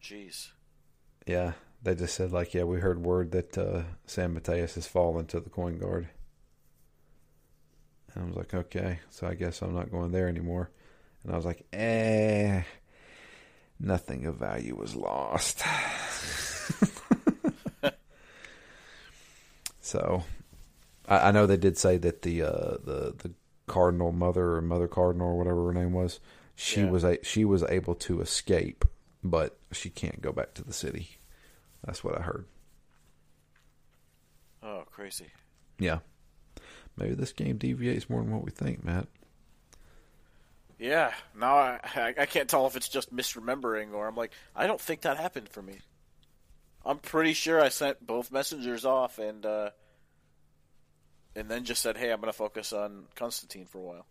[0.00, 0.50] Jeez.
[1.26, 5.26] Yeah, they just said like, yeah, we heard word that uh, San Matheus has fallen
[5.26, 6.06] to the Coin Guard.
[8.14, 10.70] And I was like, okay, so I guess I'm not going there anymore.
[11.24, 12.62] And I was like, eh,
[13.80, 15.64] nothing of value was lost.
[19.80, 20.22] so,
[21.08, 23.34] I, I, know they did say that the uh, the the
[23.66, 26.20] cardinal mother or mother cardinal or whatever her name was,
[26.54, 26.90] she yeah.
[26.90, 28.84] was a, she was able to escape,
[29.22, 31.18] but she can't go back to the city.
[31.84, 32.46] That's what I heard.
[34.62, 35.26] Oh, crazy.
[35.78, 35.98] Yeah.
[36.96, 39.06] Maybe this game deviates more than what we think, Matt.
[40.78, 41.12] Yeah.
[41.38, 44.80] Now I, I, I can't tell if it's just misremembering or I'm like, I don't
[44.80, 45.78] think that happened for me.
[46.84, 49.70] I'm pretty sure I sent both messengers off and uh,
[51.36, 54.06] and then just said, "Hey, I'm going to focus on Constantine for a while."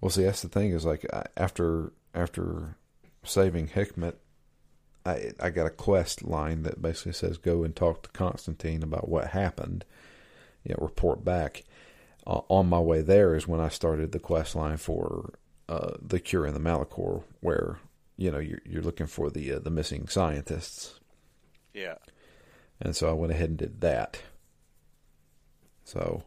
[0.00, 1.04] Well, see, that's the thing is like
[1.36, 2.76] after after
[3.24, 4.14] saving Hikmet,
[5.04, 9.08] I I got a quest line that basically says go and talk to Constantine about
[9.08, 9.84] what happened.
[10.64, 11.64] You know, report back.
[12.26, 15.34] Uh, on my way there is when I started the quest line for
[15.68, 17.78] uh, the cure in the Malichor, where
[18.16, 21.00] you know you're you're looking for the uh, the missing scientists.
[21.72, 21.96] Yeah.
[22.80, 24.20] And so I went ahead and did that.
[25.84, 26.24] So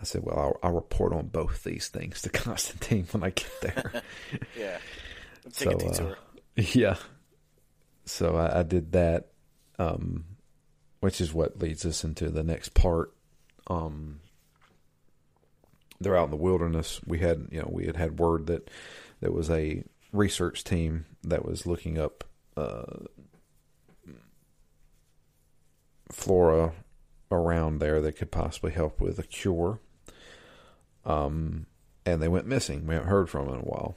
[0.00, 3.60] I said, well, I'll, I'll, report on both these things to Constantine when I get
[3.60, 4.02] there.
[4.58, 4.78] yeah.
[5.52, 6.14] Take so, uh,
[6.56, 6.96] yeah.
[8.04, 9.28] So I, I did that,
[9.78, 10.24] um,
[11.00, 13.12] which is what leads us into the next part.
[13.68, 14.20] Um,
[16.00, 17.00] they're out in the wilderness.
[17.06, 18.70] We had, you know, we had had word that
[19.20, 22.24] there was a research team that was looking up
[22.56, 23.04] uh,
[26.10, 26.72] flora
[27.32, 29.80] around there that could possibly help with a cure.
[31.04, 31.66] Um,
[32.04, 32.86] and they went missing.
[32.86, 33.96] We haven't heard from them in a while.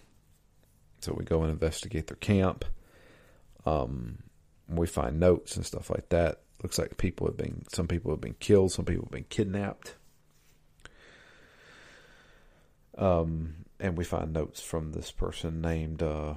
[1.01, 2.65] So we go and investigate their camp.
[3.65, 4.19] Um,
[4.67, 6.41] we find notes and stuff like that.
[6.63, 9.95] Looks like people have been, some people have been killed, some people have been kidnapped.
[12.97, 16.35] Um, and we find notes from this person named, uh,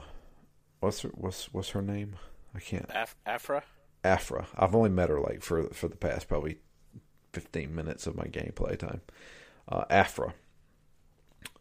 [0.80, 2.16] what's her, what's, what's her name?
[2.54, 2.90] I can't.
[2.94, 3.62] Af- Aphra?
[4.04, 4.48] Aphra.
[4.56, 6.58] I've only met her like for, for the past probably
[7.38, 9.00] 15 minutes of my gameplay time.
[9.68, 10.34] Uh, Aphra,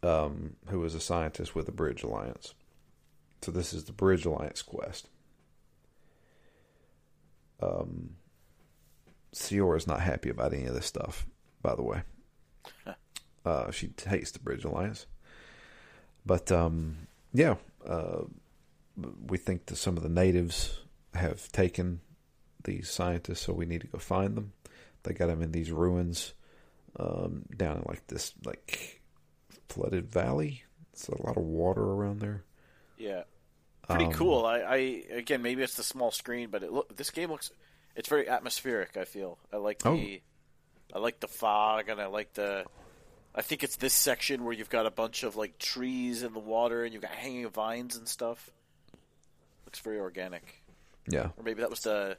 [0.02, 2.56] um, who is a scientist with the Bridge Alliance.
[3.44, 5.08] So this is the Bridge Alliance quest.
[7.62, 8.16] Um,
[9.32, 11.28] is not happy about any of this stuff,
[11.62, 12.02] by the way.
[13.46, 15.06] Uh, she hates the Bridge Alliance.
[16.26, 17.56] But um, yeah,
[17.88, 18.24] uh,
[19.28, 20.80] we think that some of the natives
[21.14, 22.02] have taken
[22.64, 24.54] these scientists, so we need to go find them.
[25.08, 26.34] They got them in these ruins
[27.00, 29.02] um, down in like this like
[29.70, 30.64] flooded valley.
[30.94, 32.44] It's a lot of water around there.
[32.98, 33.24] Yeah,
[33.88, 34.46] pretty um, cool.
[34.46, 34.76] I, I
[35.12, 37.52] again maybe it's the small screen, but it look this game looks
[37.96, 38.98] it's very atmospheric.
[38.98, 40.98] I feel I like the oh.
[40.98, 42.66] I like the fog and I like the.
[43.36, 46.40] I think it's this section where you've got a bunch of like trees in the
[46.40, 48.50] water and you've got hanging vines and stuff.
[49.66, 50.64] Looks very organic.
[51.08, 51.30] Yeah.
[51.38, 52.18] Or maybe that was the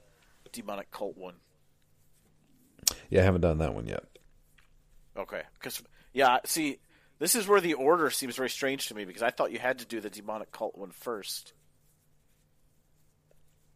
[0.52, 1.34] demonic cult one.
[3.08, 4.04] Yeah, I haven't done that one yet.
[5.16, 5.82] Okay, because
[6.12, 6.78] yeah, see,
[7.18, 9.80] this is where the order seems very strange to me because I thought you had
[9.80, 11.52] to do the demonic cult one first,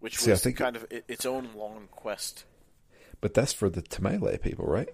[0.00, 2.44] which see, was kind of its own long quest.
[3.20, 4.88] But that's for the Thélème people, right?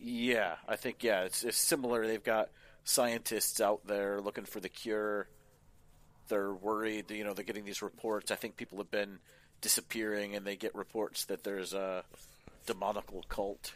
[0.00, 2.06] Yeah, I think yeah, it's, it's similar.
[2.06, 2.50] They've got
[2.84, 5.28] scientists out there looking for the cure.
[6.28, 8.30] They're worried, you know, they're getting these reports.
[8.30, 9.18] I think people have been
[9.60, 12.04] disappearing, and they get reports that there's a
[12.66, 13.72] demonical cult.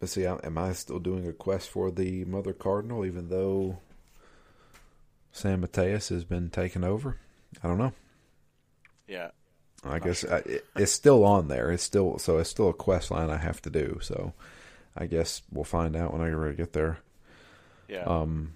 [0.00, 3.78] But see, am I still doing a quest for the Mother Cardinal, even though
[5.30, 7.18] San Matheus has been taken over?
[7.62, 7.92] I don't know.
[9.06, 9.30] Yeah.
[9.84, 10.34] I guess sure.
[10.34, 11.70] I, it, it's still on there.
[11.70, 13.98] It's still so it's still a quest line I have to do.
[14.02, 14.32] So
[14.96, 16.98] I guess we'll find out when I get get there.
[17.88, 18.04] Yeah.
[18.04, 18.54] Um,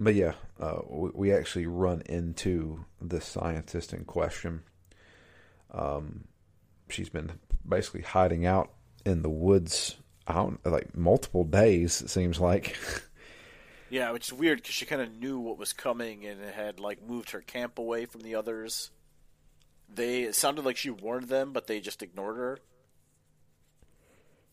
[0.00, 4.62] but yeah, uh, we, we, actually run into the scientist in question.
[5.72, 6.24] Um,
[6.88, 7.38] she's been
[7.68, 8.72] basically hiding out
[9.04, 9.96] in the woods
[10.26, 12.00] out like multiple days.
[12.00, 12.78] It seems like.
[13.90, 17.06] yeah, which is weird because she kind of knew what was coming and had like
[17.06, 18.90] moved her camp away from the others.
[19.92, 22.58] They it sounded like she warned them, but they just ignored her.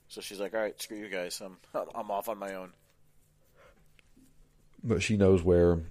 [0.10, 1.42] So she's like, "All right, screw you guys.
[1.42, 1.58] I'm
[1.96, 2.74] I'm off on my own."
[4.88, 5.82] But she knows where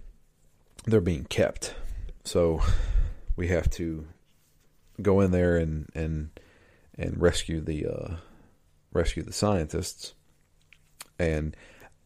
[0.85, 1.75] they're being kept.
[2.25, 2.61] So
[3.37, 4.07] we have to
[5.01, 6.31] go in there and and
[6.99, 8.17] and rescue the uh,
[8.93, 10.15] rescue the scientists.
[11.19, 11.57] And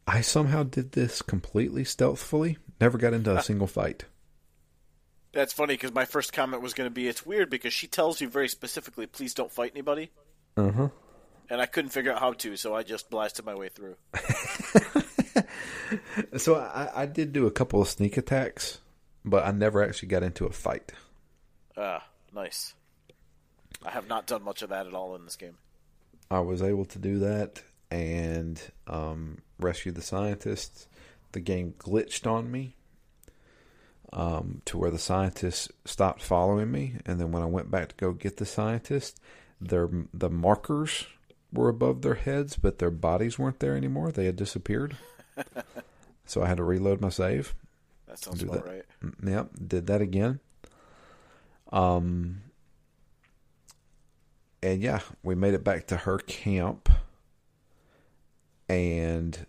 [0.07, 2.59] I somehow did this completely stealthfully.
[2.81, 4.05] Never got into a single fight.
[5.33, 8.21] That's funny because my first comment was going to be it's weird because she tells
[8.21, 10.11] you very specifically, please don't fight anybody.
[10.57, 10.89] Uh huh.
[11.49, 13.97] And I couldn't figure out how to, so I just blasted my way through.
[16.37, 18.79] So I, I did do a couple of sneak attacks,
[19.25, 20.93] but I never actually got into a fight.
[21.77, 22.75] Ah, nice.
[23.85, 25.57] I have not done much of that at all in this game.
[26.31, 30.87] I was able to do that and um, rescue the scientists.
[31.33, 32.77] The game glitched on me
[34.13, 37.95] um, to where the scientists stopped following me, and then when I went back to
[37.97, 39.21] go get the scientists,
[39.61, 41.07] their the markers
[41.53, 44.13] were above their heads, but their bodies weren't there anymore.
[44.13, 44.97] They had disappeared.
[46.27, 47.55] So I had to reload my save.
[48.07, 48.71] That sounds about that.
[48.71, 48.85] right.
[49.05, 50.41] Mm, Yep, did that again.
[51.73, 52.43] Um,
[54.63, 56.89] and yeah, we made it back to her camp,
[58.69, 59.47] and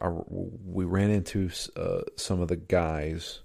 [0.00, 3.40] I, we ran into uh, some of the guys,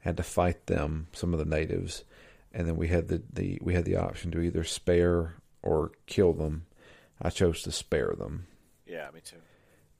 [0.00, 2.04] had to fight them, some of the natives,
[2.52, 6.32] and then we had the, the we had the option to either spare or kill
[6.32, 6.66] them.
[7.20, 8.46] I chose to spare them
[8.86, 9.36] Yeah, me too.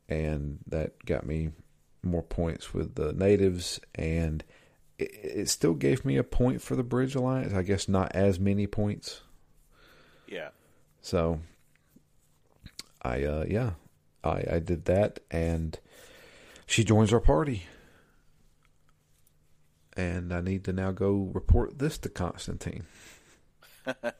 [0.08, 1.50] And that got me
[2.02, 4.44] more points with the natives and
[4.98, 8.38] it, it still gave me a point for the bridge alliance i guess not as
[8.38, 9.22] many points.
[10.28, 10.48] Yeah.
[11.00, 11.40] so
[13.02, 13.70] i uh yeah
[14.24, 15.78] i i did that and
[16.66, 17.64] she joins our party.
[19.96, 22.84] And i need to now go report this to constantine.
[23.86, 24.14] Got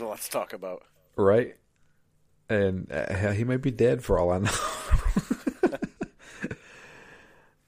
[0.00, 0.84] a lot to talk about.
[1.16, 1.56] right?
[2.48, 4.50] And uh, he may be dead for all i know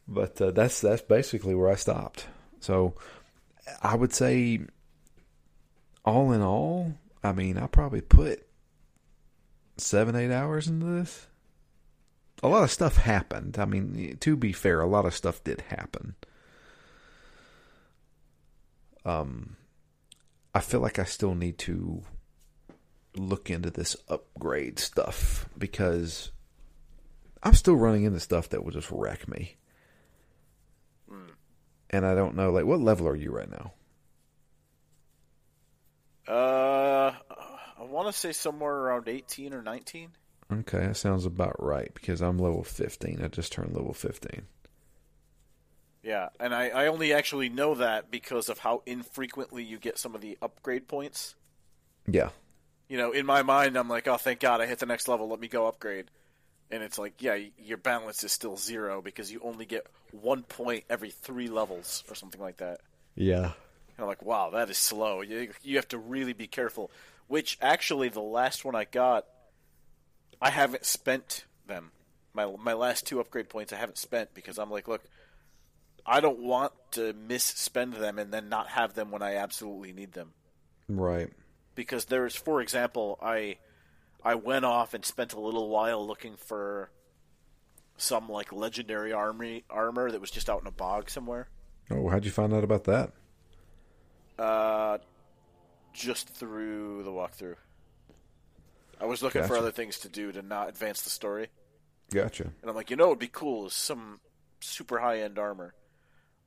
[0.07, 2.27] but uh, that's that's basically where i stopped.
[2.61, 2.95] So
[3.83, 4.61] i would say
[6.05, 6.93] all in all
[7.23, 8.47] i mean i probably put
[9.77, 11.27] seven eight hours into this.
[12.43, 13.59] A lot of stuff happened.
[13.59, 16.15] I mean to be fair a lot of stuff did happen.
[19.05, 19.57] Um
[20.55, 22.03] i feel like i still need to
[23.17, 26.31] look into this upgrade stuff because
[27.43, 29.57] I'm still running into stuff that will just wreck me.
[31.95, 33.73] And I don't know, like, what level are you right now?
[36.27, 37.13] Uh,
[37.79, 40.11] I want to say somewhere around 18 or 19.
[40.53, 43.21] Okay, that sounds about right because I'm level 15.
[43.23, 44.43] I just turned level 15.
[46.03, 50.17] Yeah, and I, I only actually know that because of how infrequently you get some
[50.17, 51.37] of the upgrade points.
[52.09, 52.31] Yeah.
[52.89, 55.29] You know, in my mind, I'm like, oh, thank God I hit the next level.
[55.29, 56.11] Let me go upgrade.
[56.71, 60.85] And it's like, yeah, your balance is still zero because you only get one point
[60.89, 62.81] every three levels or something like that.
[63.15, 63.45] Yeah.
[63.45, 65.21] And I'm like, wow, that is slow.
[65.21, 66.91] You, you have to really be careful.
[67.27, 69.25] Which actually, the last one I got,
[70.41, 71.91] I haven't spent them.
[72.35, 75.03] My my last two upgrade points I haven't spent because I'm like, look,
[76.05, 80.13] I don't want to misspend them and then not have them when I absolutely need
[80.13, 80.33] them.
[80.89, 81.31] Right.
[81.75, 83.57] Because there's, for example, I
[84.25, 86.91] I went off and spent a little while looking for
[87.97, 91.49] some like legendary army armor that was just out in a bog somewhere.
[91.91, 93.13] Oh, how'd you find out about that?
[94.39, 94.99] Uh,
[95.93, 97.57] just through the walkthrough.
[99.01, 101.49] I was looking for other things to do to not advance the story,
[102.13, 102.45] Gotcha.
[102.45, 104.21] and I'm like, you know, it'd be cool is some
[104.61, 105.75] super high end armor.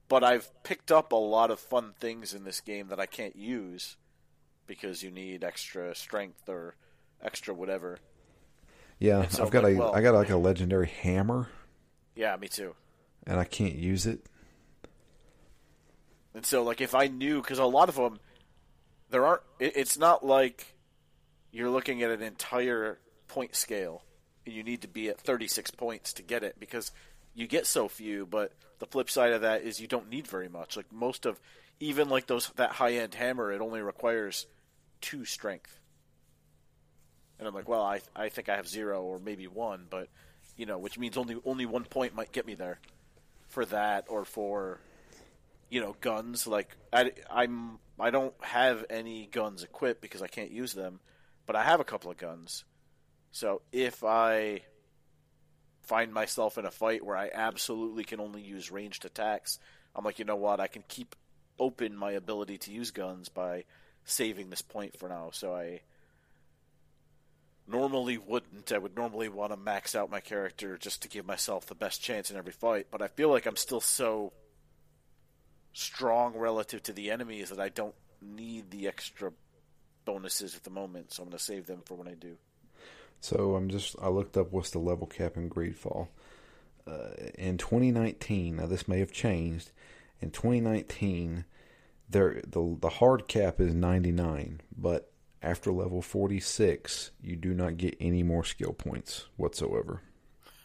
[0.10, 3.36] But I've picked up a lot of fun things in this game that I can't
[3.36, 3.98] use
[4.66, 6.76] because you need extra strength or
[7.24, 8.00] extra whatever.
[9.00, 11.48] Yeah, so, I've got like, a well- I got like a legendary hammer
[12.16, 12.74] Yeah, me too.
[13.28, 14.22] and I can't use it.
[16.34, 18.20] And so, like, if I knew, because a lot of them,
[19.10, 19.42] there aren't.
[19.60, 20.76] It, it's not like
[21.52, 24.04] you're looking at an entire point scale,
[24.46, 26.92] and you need to be at 36 points to get it because
[27.34, 28.26] you get so few.
[28.26, 30.78] But the flip side of that is you don't need very much.
[30.78, 31.40] Like most of,
[31.80, 34.46] even like those that high end hammer, it only requires
[35.02, 35.80] two strength.
[37.40, 40.10] And I'm like, well, I I think I have zero or maybe one, but
[40.56, 42.80] you know, which means only only one point might get me there
[43.48, 44.80] for that or for
[45.70, 46.48] you know guns.
[46.48, 51.00] Like I, i'm i don't have any guns equipped because i can't use them
[51.48, 52.64] but i have a couple of guns.
[53.32, 54.62] So if i
[55.84, 59.60] find myself in a fight where i absolutely can only use ranged attacks
[59.96, 60.60] i'm like you know what?
[60.60, 61.16] I can keep
[61.60, 63.64] open my ability to use guns by
[64.06, 65.30] saving this point for now.
[65.32, 65.82] So i
[67.68, 71.66] normally wouldn't i would normally want to max out my character just to give myself
[71.66, 74.32] the best chance in every fight but i feel like i'm still so
[75.78, 79.32] strong relative to the enemies that I don't need the extra
[80.06, 82.38] bonuses at the moment, so I'm going to save them for when I do.
[83.22, 86.08] So I'm just I looked up what's the level cap in Greedfall.
[86.88, 89.72] Uh, in 2019, now this may have changed.
[90.20, 91.46] In 2019,
[92.10, 95.12] there the the hard cap is 99, but
[95.48, 100.02] after level 46, you do not get any more skill points whatsoever.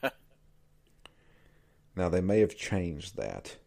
[1.96, 3.58] now they may have changed that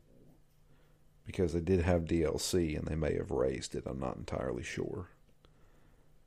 [1.25, 3.83] because they did have DLC and they may have raised it.
[3.85, 5.07] I'm not entirely sure.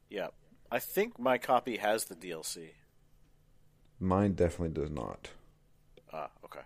[0.08, 0.28] Yeah.
[0.72, 2.70] I think my copy has the DLC.
[4.00, 5.30] Mine definitely does not.
[6.12, 6.60] Ah, okay.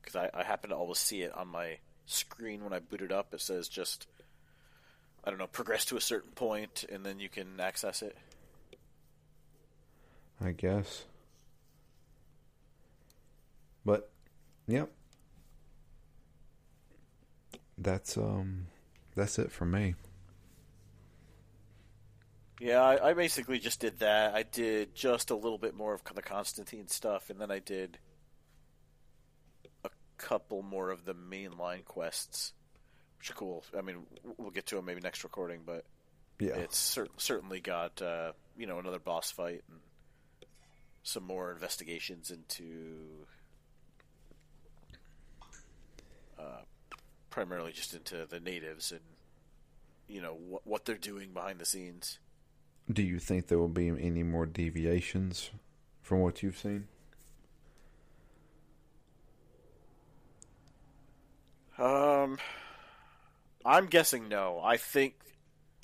[0.00, 3.12] Because I, I happen to always see it on my screen when I boot it
[3.12, 3.34] up.
[3.34, 4.06] It says just,
[5.24, 8.16] I don't know, progress to a certain point, and then you can access it.
[10.40, 11.04] I guess.
[13.84, 14.10] But,
[14.66, 14.90] yep.
[17.78, 18.66] That's um,
[19.14, 19.94] that's it for me.
[22.60, 24.34] Yeah, I, I basically just did that.
[24.34, 27.98] I did just a little bit more of the Constantine stuff, and then I did
[29.84, 32.52] a couple more of the mainline quests,
[33.22, 33.62] which are cool.
[33.78, 33.98] I mean,
[34.36, 35.84] we'll get to them maybe next recording, but
[36.40, 36.56] Yeah.
[36.56, 39.78] it's cer- certainly got uh, you know another boss fight and
[41.04, 43.24] some more investigations into
[46.36, 46.62] uh,
[47.30, 49.00] primarily just into the natives and
[50.08, 52.18] you know what what they're doing behind the scenes.
[52.92, 55.50] Do you think there will be any more deviations
[56.00, 56.88] from what you've seen?
[61.78, 62.38] Um,
[63.64, 64.60] I'm guessing no.
[64.62, 65.14] I think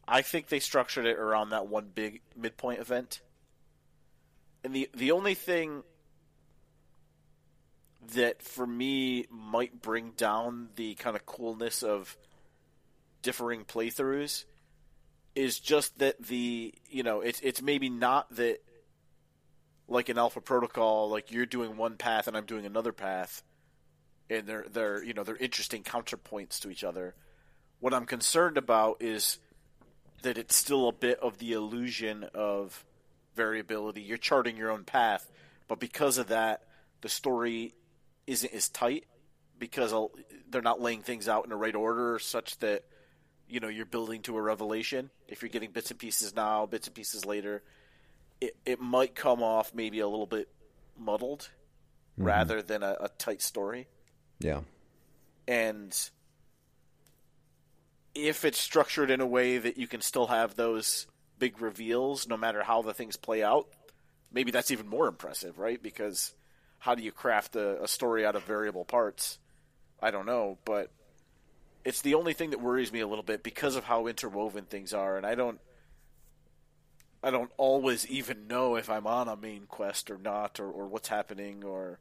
[0.07, 3.21] I think they structured it around that one big midpoint event.
[4.65, 5.83] And the the only thing
[8.15, 12.17] that for me might bring down the kind of coolness of
[13.23, 14.45] differing playthroughs
[15.35, 18.59] is just that the you know it's it's maybe not that
[19.89, 23.43] like an alpha protocol like you're doing one path and I'm doing another path
[24.31, 27.15] and they're they're you know they're interesting counterpoints to each other.
[27.81, 29.39] What I'm concerned about is
[30.23, 32.85] that it's still a bit of the illusion of
[33.37, 34.03] variability.
[34.03, 35.31] You're charting your own path,
[35.69, 36.63] but because of that,
[37.01, 37.75] the story
[38.27, 39.05] isn't as tight
[39.59, 39.95] because
[40.51, 42.85] they're not laying things out in the right order, such that
[43.49, 45.11] you know you're building to a revelation.
[45.29, 47.63] If you're getting bits and pieces now, bits and pieces later,
[48.41, 50.49] it it might come off maybe a little bit
[50.99, 51.49] muddled
[52.19, 52.25] mm-hmm.
[52.27, 53.87] rather than a, a tight story
[54.41, 54.61] Yeah.
[55.47, 56.11] and
[58.15, 61.07] if it's structured in a way that you can still have those
[61.39, 63.69] big reveals no matter how the things play out
[64.33, 66.35] maybe that's even more impressive right because
[66.79, 69.39] how do you craft a, a story out of variable parts
[70.03, 70.91] i don't know but
[71.85, 74.93] it's the only thing that worries me a little bit because of how interwoven things
[74.93, 75.61] are and i don't
[77.23, 80.89] i don't always even know if i'm on a main quest or not or, or
[80.89, 82.01] what's happening or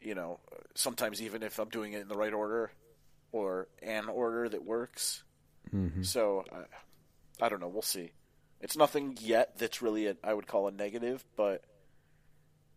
[0.00, 0.38] you know,
[0.74, 2.70] sometimes even if I'm doing it in the right order
[3.32, 5.22] or an order that works.
[5.74, 6.02] Mm-hmm.
[6.02, 7.68] So I, I don't know.
[7.68, 8.12] We'll see.
[8.60, 11.62] It's nothing yet that's really a, I would call a negative, but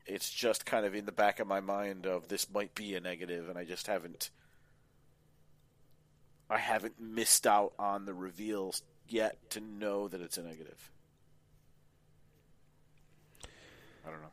[0.06, 3.00] it's just kind of in the back of my mind of this might be a
[3.00, 4.30] negative, and I just haven't.
[6.50, 10.92] I haven't missed out on the reveals yet to know that it's a negative.
[14.06, 14.32] I don't know.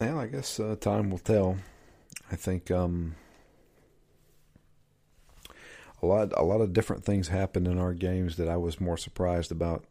[0.00, 1.56] Well, I guess uh, time will tell.
[2.30, 3.14] I think um,
[6.06, 8.96] a lot a lot of different things happened in our games that I was more
[8.96, 9.84] surprised about.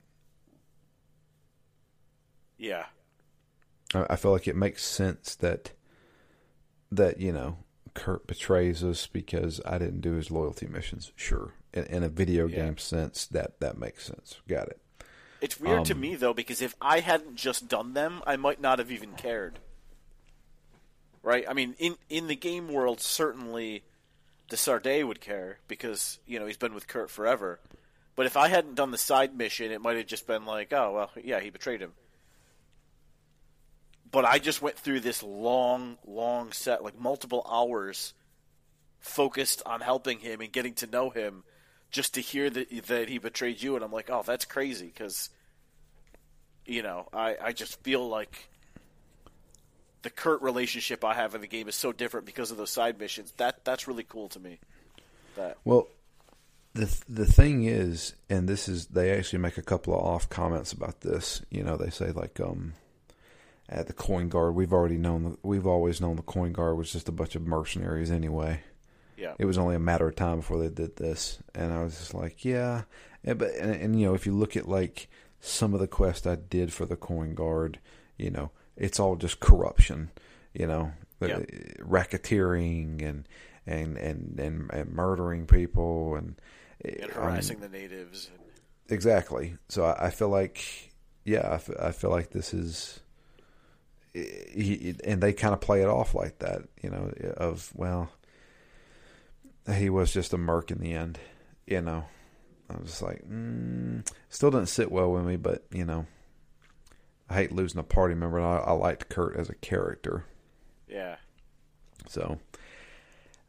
[2.58, 2.86] Yeah.
[3.94, 5.72] I, I feel like it makes sense that
[6.92, 7.58] that you know
[7.94, 11.12] Kurt betrays us because I didn't do his loyalty missions.
[11.16, 12.66] Sure, in, in a video Yeah.
[12.66, 14.42] game sense, that that makes sense.
[14.48, 14.82] Got it.
[15.42, 18.62] It's weird to Um, me though because if I hadn't just done them, I might
[18.62, 19.60] not have even cared.
[21.22, 21.46] Right?
[21.48, 23.84] I mean, in in the game world, certainly,
[24.50, 27.60] De Sardet would care because you know he's been with Kurt forever.
[28.16, 30.94] But if I hadn't done the side mission, it might have just been like, oh
[30.94, 31.94] well, yeah, he betrayed him.
[34.12, 38.14] But I just went through this long, long set, like multiple hours,
[39.00, 41.44] focused on helping him and getting to know him,
[41.92, 45.30] just to hear that that he betrayed you, and I'm like, oh, that's crazy because,
[46.66, 48.50] you know, I I just feel like
[50.06, 53.00] the Kurt relationship I have in the game is so different because of those side
[53.00, 53.34] missions.
[53.38, 54.60] That that's really cool to me.
[55.36, 55.88] That Well,
[56.76, 60.72] the the thing is, and this is they actually make a couple of off comments
[60.72, 61.42] about this.
[61.50, 62.74] You know, they say like um
[63.68, 67.10] at the coin guard, we've already known we've always known the coin guard was just
[67.10, 68.60] a bunch of mercenaries anyway.
[69.18, 71.98] yeah, It was only a matter of time before they did this, and I was
[71.98, 72.84] just like, yeah,
[73.24, 76.28] and, but and, and you know, if you look at like some of the quest
[76.28, 77.80] I did for the coin guard,
[78.18, 80.12] you know, it's all just corruption,
[80.54, 81.40] you know, Yeah.
[81.80, 83.28] racketeering and
[83.66, 86.36] and and and, and murdering people and,
[86.84, 88.30] and harassing the natives.
[88.90, 89.58] exactly.
[89.70, 90.92] So I, I feel like,
[91.24, 93.00] yeah, I, f- I feel like this is,
[94.14, 98.10] he, and they kind of play it off like that, you know, of well,
[99.74, 101.18] he was just a merc in the end,
[101.66, 102.06] you know.
[102.70, 106.06] I was just like, mm, still didn't sit well with me, but you know,
[107.30, 110.26] I hate losing a party member, and I, I liked Kurt as a character,
[110.88, 111.18] Yeah.
[112.08, 112.40] so.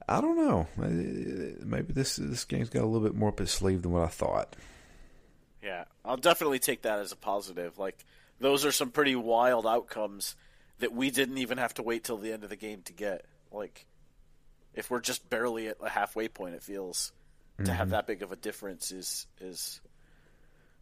[0.08, 0.68] I don't know.
[0.80, 4.04] Uh, Maybe this this game's got a little bit more up its sleeve than what
[4.04, 4.54] I thought.
[5.60, 7.76] Yeah, I'll definitely take that as a positive.
[7.76, 7.98] Like
[8.38, 10.36] those are some pretty wild outcomes
[10.78, 13.24] that we didn't even have to wait till the end of the game to get.
[13.50, 13.84] Like
[14.74, 17.10] if we're just barely at a halfway point, it feels
[17.64, 19.80] to have that big of a difference is is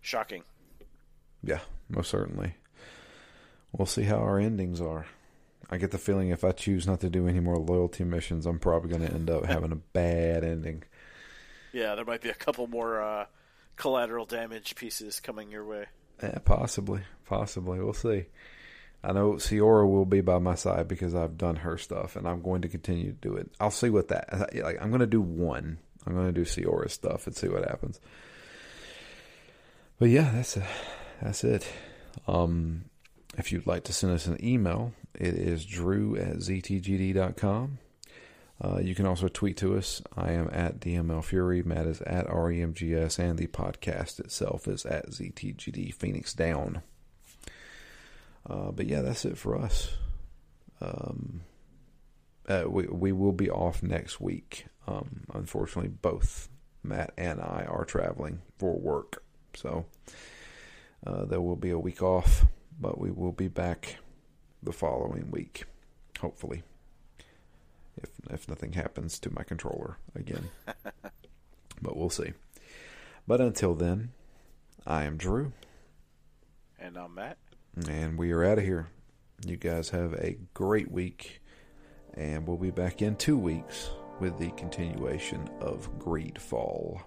[0.02, 0.42] shocking.
[1.42, 2.56] Yeah, most certainly.
[3.76, 5.06] We'll see how our endings are.
[5.68, 8.60] I get the feeling if I choose not to do any more loyalty missions, I'm
[8.60, 10.84] probably going to end up having a bad ending.
[11.72, 13.26] Yeah, there might be a couple more uh,
[13.76, 15.86] collateral damage pieces coming your way.
[16.22, 17.80] Yeah, possibly, possibly.
[17.80, 18.26] We'll see.
[19.02, 22.42] I know Siora will be by my side because I've done her stuff, and I'm
[22.42, 23.50] going to continue to do it.
[23.58, 24.54] I'll see what that.
[24.54, 25.78] Like, I'm going to do one.
[26.06, 28.00] I'm going to do Siora's stuff and see what happens.
[29.98, 30.66] But yeah, that's a,
[31.20, 31.66] that's it.
[32.28, 32.84] Um,
[33.38, 37.78] if you'd like to send us an email, it is drew at ztgd.com.
[38.62, 40.00] Uh, you can also tweet to us.
[40.16, 41.62] I am at DML Fury.
[41.62, 46.82] Matt is at REMGS, and the podcast itself is at ZTGD Phoenix Down.
[48.48, 49.96] Uh, but yeah, that's it for us.
[50.80, 51.42] Um,
[52.48, 54.66] uh, we we will be off next week.
[54.86, 56.48] Um, unfortunately, both
[56.82, 59.24] Matt and I are traveling for work,
[59.54, 59.86] so
[61.06, 62.44] uh, there will be a week off.
[62.80, 63.96] But we will be back
[64.62, 65.64] the following week,
[66.20, 66.62] hopefully
[67.96, 70.48] if if nothing happens to my controller again.
[71.82, 72.32] but we'll see.
[73.26, 74.10] But until then,
[74.86, 75.52] I am Drew,
[76.78, 77.38] And I'm Matt.
[77.88, 78.88] and we are out of here.
[79.46, 81.40] You guys have a great week,
[82.14, 87.02] and we'll be back in two weeks with the continuation of Greedfall.